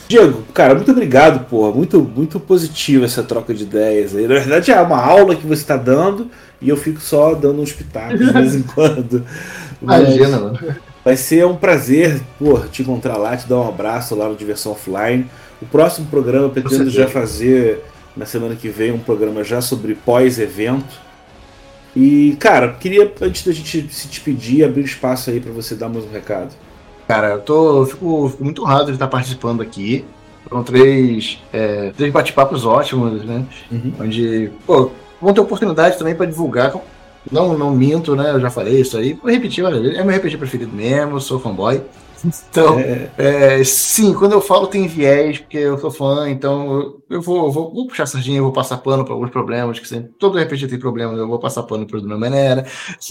[0.08, 1.72] Diego, cara, muito obrigado, porra.
[1.72, 4.28] Muito, muito positivo essa troca de ideias aí.
[4.28, 6.30] Na verdade, é uma aula que você está dando
[6.60, 9.24] e eu fico só dando uns pitacos de vez em quando.
[9.80, 10.58] Mas, Imagina, mano.
[11.04, 14.72] Vai ser um prazer pô, te encontrar lá, te dar um abraço lá no Diversão
[14.72, 15.26] Offline.
[15.60, 17.82] O próximo programa eu pretendo já fazer
[18.16, 21.05] na semana que vem um programa já sobre pós-evento.
[21.96, 26.04] E, cara, queria, antes da gente se despedir, abrir espaço aí para você dar mais
[26.04, 26.54] um recado.
[27.08, 30.04] Cara, eu tô, eu fico, fico, muito honrado de estar participando aqui.
[30.46, 33.46] Foram três, é, três bate-papos ótimos, né?
[33.72, 33.92] Uhum.
[33.98, 34.90] Onde, pô,
[35.22, 36.74] vão ter oportunidade também para divulgar.
[37.32, 38.30] Não, não minto, né?
[38.30, 39.14] Eu já falei isso aí.
[39.14, 41.80] Vou repetir, olha, é meu RPG preferido mesmo, sou fanboy.
[42.24, 43.10] Então, é.
[43.18, 47.72] É, sim, quando eu falo tem viés, porque eu sou fã, então eu, vou, vou,
[47.72, 51.18] vou puxar sardinha, vou passar pano para alguns problemas, que sempre, todo RPG tem problemas,
[51.18, 52.66] eu vou passar pano para o maneira.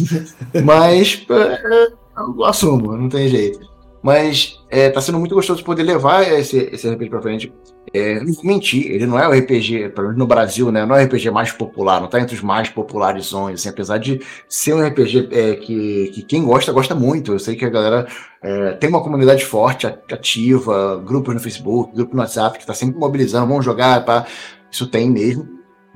[0.63, 1.87] Mas é,
[2.17, 3.74] eu assumo, não tem jeito.
[4.05, 7.51] Mas é, tá sendo muito gostoso poder levar esse, esse RPG para frente.
[7.91, 10.85] É, mentir, ele não é o RPG, pelo menos no Brasil, né?
[10.85, 14.21] Não é o RPG mais popular, não tá entre os mais populares, assim, apesar de
[14.47, 17.33] ser um RPG é, que, que quem gosta, gosta muito.
[17.33, 18.07] Eu sei que a galera
[18.43, 22.99] é, tem uma comunidade forte, ativa, grupos no Facebook, grupo no WhatsApp, que tá sempre
[22.99, 24.27] mobilizando, vamos jogar, pá.
[24.71, 25.54] Isso tem mesmo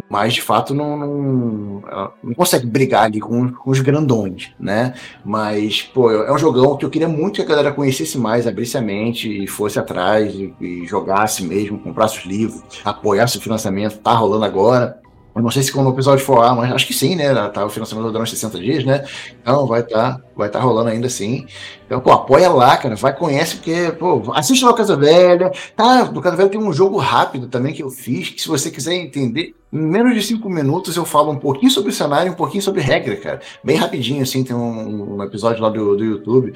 [0.09, 1.83] mas de fato não, não,
[2.23, 4.93] não consegue brigar ali com, com, os grandões, né?
[5.23, 8.77] Mas, pô, é um jogão que eu queria muito que a galera conhecesse mais, abrisse
[8.77, 13.97] a mente e fosse atrás e, e jogasse mesmo, comprasse os livros, apoiasse o financiamento,
[13.99, 14.99] tá rolando agora.
[15.39, 17.33] Eu não sei se quando o episódio for lá, mas acho que sim, né?
[17.47, 19.05] Tá o financiamento durante 60 dias, né?
[19.41, 21.45] Então vai estar tá, vai tá rolando ainda sim.
[21.85, 22.97] Então, pô, apoia lá, cara.
[22.97, 25.49] Vai, conhece, porque, pô, assiste lá o Casa Velha.
[25.77, 28.69] Tá, do Casa Velha tem um jogo rápido também que eu fiz, que se você
[28.69, 32.35] quiser entender, em menos de 5 minutos eu falo um pouquinho sobre o cenário, um
[32.35, 33.39] pouquinho sobre regra, cara.
[33.63, 36.51] Bem rapidinho, assim, tem um, um episódio lá do, do YouTube.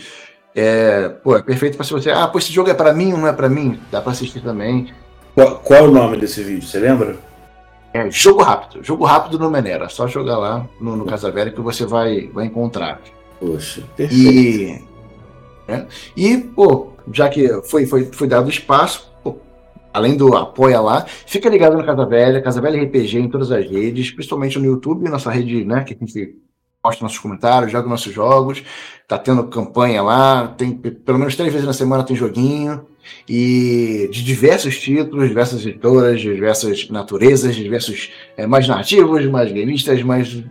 [0.53, 2.11] É, pô, é perfeito para se você.
[2.11, 3.79] Ah, pô, esse jogo é para mim ou não é para mim?
[3.89, 4.93] Dá para assistir também.
[5.33, 6.67] Qual, qual é o nome desse vídeo?
[6.67, 7.32] Você lembra?
[7.93, 8.83] É, jogo rápido.
[8.83, 9.87] Jogo rápido no Menera.
[9.87, 12.99] Só jogar lá no, no Casa Velha que você vai, vai encontrar.
[13.39, 14.31] Poxa, perfeito.
[14.31, 14.83] E,
[15.67, 15.85] é,
[16.15, 19.37] e pô, já que foi, foi, foi dado espaço, pô,
[19.93, 23.69] além do apoia lá, fica ligado no Casa Velha, Casa Velha RPG em todas as
[23.69, 26.35] redes, principalmente no YouTube, nossa rede, né, que a gente
[26.83, 28.61] posta nossos comentários, joga nossos jogos,
[29.07, 32.85] tá tendo campanha lá, tem pelo menos três vezes na semana tem joguinho
[33.27, 40.43] e de diversos títulos, diversas editoras, diversas naturezas, diversos é, mais narrativos, mais gameistas, mais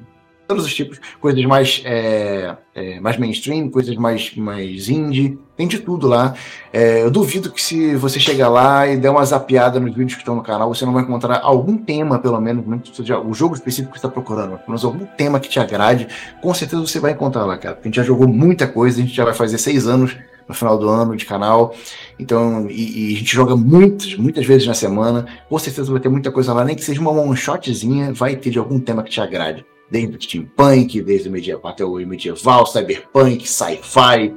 [0.49, 5.79] todos os tipos, coisas mais, é, é, mais mainstream, coisas mais, mais indie, tem de
[5.79, 6.35] tudo lá.
[6.73, 10.21] É, eu duvido que se você chegar lá e der uma zapiada nos vídeos que
[10.21, 13.93] estão no canal, você não vai encontrar algum tema, pelo menos, seja o jogo específico
[13.93, 16.09] que você está procurando, mas algum tema que te agrade,
[16.41, 17.75] com certeza você vai encontrar lá, cara.
[17.75, 20.17] Porque a gente já jogou muita coisa, a gente já vai fazer seis anos
[20.49, 21.75] no final do ano de canal.
[22.19, 25.27] Então, e, e, a gente joga muitas, muitas vezes na semana.
[25.49, 28.51] Com certeza vai ter muita coisa lá, nem que seja uma one shotzinha, vai ter
[28.51, 29.65] de algum tema que te agrade.
[29.91, 34.35] Desde o steampunk, desde o medieval até o medieval, cyberpunk, sci-fi,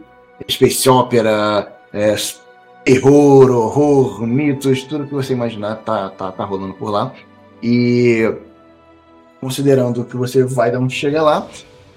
[0.49, 2.15] space opera, é,
[2.83, 7.13] terror, horror, mitos, tudo que você imaginar tá, tá, tá rolando por lá.
[7.61, 8.33] E
[9.41, 11.47] considerando que você vai dar um chega lá,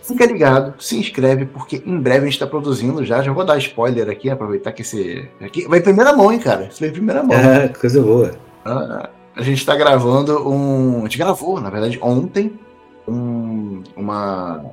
[0.09, 3.21] Fica ligado, se inscreve, porque em breve a gente está produzindo já.
[3.23, 5.29] Já vou dar spoiler aqui, aproveitar que esse.
[5.39, 6.65] Aqui vai em primeira mão, hein, cara?
[6.65, 7.37] Isso vai em primeira mão.
[7.37, 8.33] É, coisa boa.
[8.65, 11.01] Ah, a gente está gravando um.
[11.01, 12.59] A gente gravou, na verdade, ontem,
[13.07, 14.65] um, uma,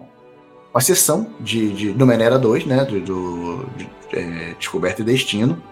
[0.75, 2.83] uma sessão de, de Numenera 2, né?
[2.83, 5.63] Do, do de, é, Descoberta e Destino.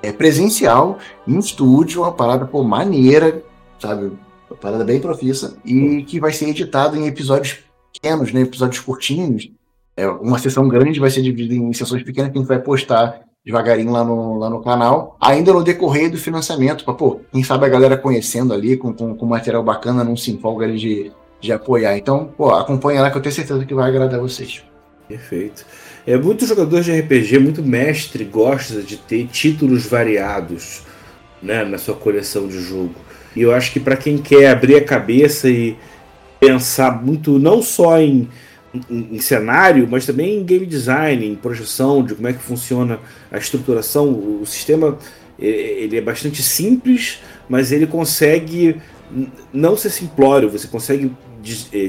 [0.00, 3.42] É presencial, em estúdio, uma parada pô, maneira,
[3.80, 4.12] sabe?
[4.48, 5.58] Uma parada bem profissa.
[5.64, 7.58] E que vai ser editado em episódios
[7.92, 9.50] pequenos, né, episódios curtinhos.
[9.96, 13.22] É, uma sessão grande vai ser dividida em sessões pequenas que a gente vai postar
[13.44, 17.64] devagarinho lá no, lá no canal, ainda no decorrer do financiamento, para pô, quem sabe
[17.64, 21.12] a galera conhecendo ali, com, com, com material bacana, não se empolga ali de,
[21.46, 21.96] de apoiar.
[21.96, 24.62] Então, pô, acompanha lá que eu tenho certeza que vai agradar vocês.
[25.08, 25.64] Perfeito.
[26.06, 30.82] É, muito jogador de RPG, muito mestre gosta de ter títulos variados
[31.42, 32.94] né, na sua coleção de jogo.
[33.34, 35.76] E eu acho que para quem quer abrir a cabeça e
[36.38, 38.28] pensar muito não só em,
[38.90, 42.98] em, em, cenário, mas também em game design, em projeção, de como é que funciona
[43.30, 44.08] a estruturação.
[44.08, 44.98] O, o sistema
[45.38, 48.80] ele é bastante simples, mas ele consegue
[49.52, 51.12] não ser simplório, você consegue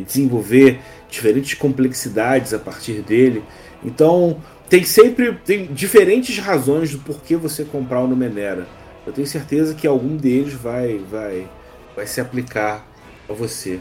[0.06, 0.80] desenvolver
[1.10, 3.44] diferentes complexidades a partir dele.
[3.84, 8.68] Então, tem sempre tem diferentes razões do porquê você comprar o Numenera.
[9.06, 11.48] Eu tenho certeza que algum deles vai vai
[11.96, 12.86] vai se aplicar
[13.30, 13.80] a você.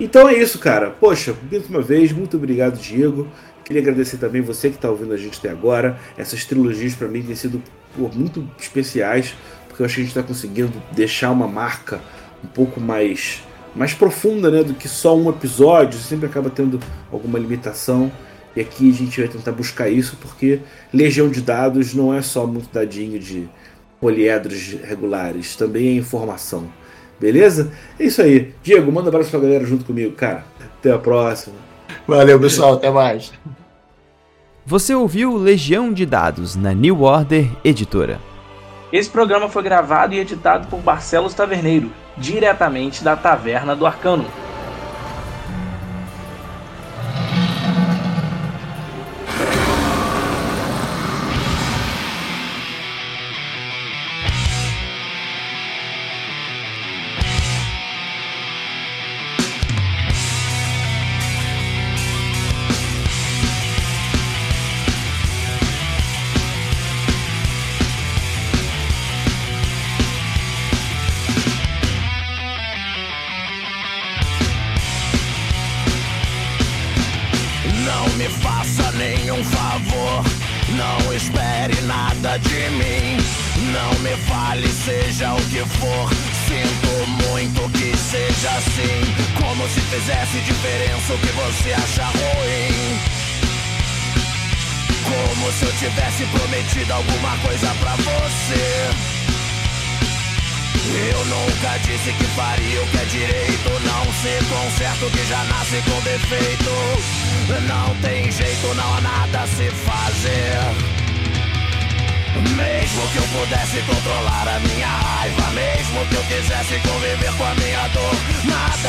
[0.00, 0.90] Então é isso, cara.
[0.90, 3.28] Poxa, mais uma vez, muito obrigado, Diego.
[3.64, 5.98] Queria agradecer também você que está ouvindo a gente até agora.
[6.18, 7.62] Essas trilogias para mim têm sido
[7.96, 9.34] pô, muito especiais,
[9.68, 12.00] porque eu acho que a gente está conseguindo deixar uma marca
[12.42, 13.42] um pouco mais,
[13.74, 15.98] mais profunda né, do que só um episódio.
[15.98, 16.78] Sempre acaba tendo
[17.12, 18.10] alguma limitação.
[18.56, 20.60] E aqui a gente vai tentar buscar isso porque
[20.92, 23.48] legião de dados não é só muito dadinho de
[24.00, 26.68] poliedros regulares, também é informação.
[27.18, 27.72] Beleza?
[27.98, 28.52] É isso aí.
[28.62, 30.44] Diego, manda um abraço pra galera junto comigo, cara.
[30.78, 31.56] Até a próxima.
[32.06, 32.74] Valeu, pessoal.
[32.74, 33.32] Até mais.
[34.66, 38.20] Você ouviu Legião de Dados na New Order Editora.
[38.92, 44.43] Esse programa foi gravado e editado por Barcelos Taverneiro, diretamente da Taverna do Arcano.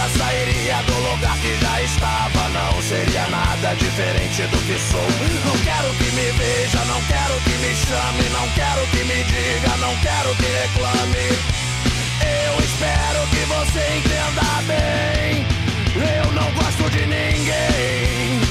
[0.09, 2.49] Sairia do lugar que já estava.
[2.49, 5.07] Não seria nada diferente do que sou.
[5.45, 9.77] Não quero que me veja, não quero que me chame, não quero que me diga,
[9.77, 11.27] não quero que reclame.
[12.21, 15.45] Eu espero que você entenda bem.
[15.95, 18.44] Eu não gosto de ninguém.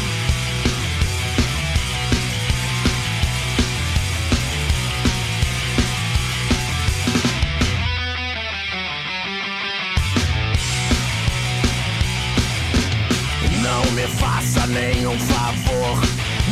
[14.19, 16.01] Faça nenhum favor.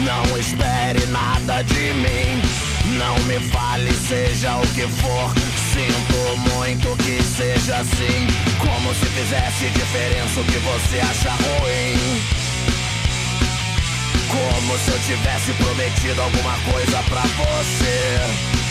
[0.05, 2.43] Não espere nada de mim.
[2.99, 5.33] Não me fale, seja o que for.
[5.73, 8.27] Sinto muito que seja assim.
[8.59, 12.23] Como se fizesse diferença o que você acha ruim.
[14.29, 18.62] Como se eu tivesse prometido alguma coisa pra você.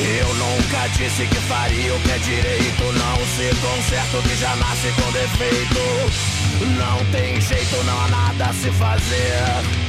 [0.00, 2.84] Eu nunca disse que faria o que é direito.
[2.84, 6.38] Não se conserta o que já nasce com defeito.
[6.76, 9.88] Não tem jeito, não há nada a se fazer.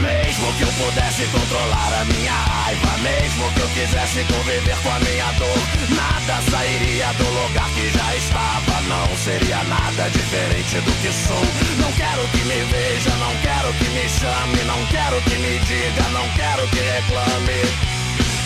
[0.00, 4.98] Mesmo que eu pudesse controlar a minha raiva, mesmo que eu quisesse conviver com a
[5.00, 5.58] minha dor,
[5.90, 8.80] nada sairia do lugar que já estava.
[8.88, 11.44] Não seria nada diferente do que sou.
[11.78, 16.08] Não quero que me veja, não quero que me chame, não quero que me diga,
[16.10, 18.01] não quero que reclame.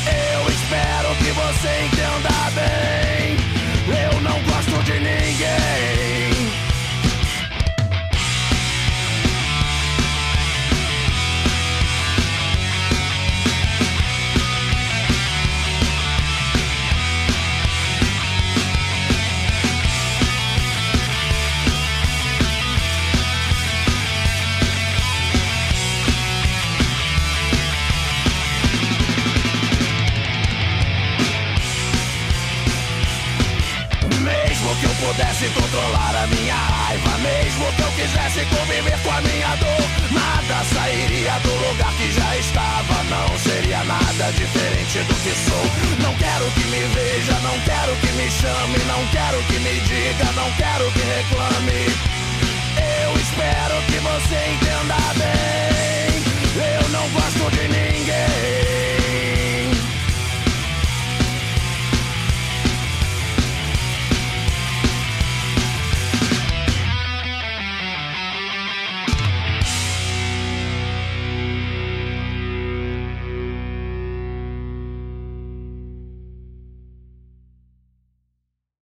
[0.07, 3.15] Eu espero que você entenda bem.
[37.66, 42.36] Mesmo que eu quisesse conviver com a minha dor, nada sairia do lugar que já
[42.36, 43.02] estava.
[43.10, 45.66] Não seria nada diferente do que sou.
[46.00, 50.32] Não quero que me veja, não quero que me chame, não quero que me diga,
[50.36, 51.86] não quero que reclame.
[53.02, 56.22] Eu espero que você entenda bem.
[56.62, 58.95] Eu não gosto de ninguém.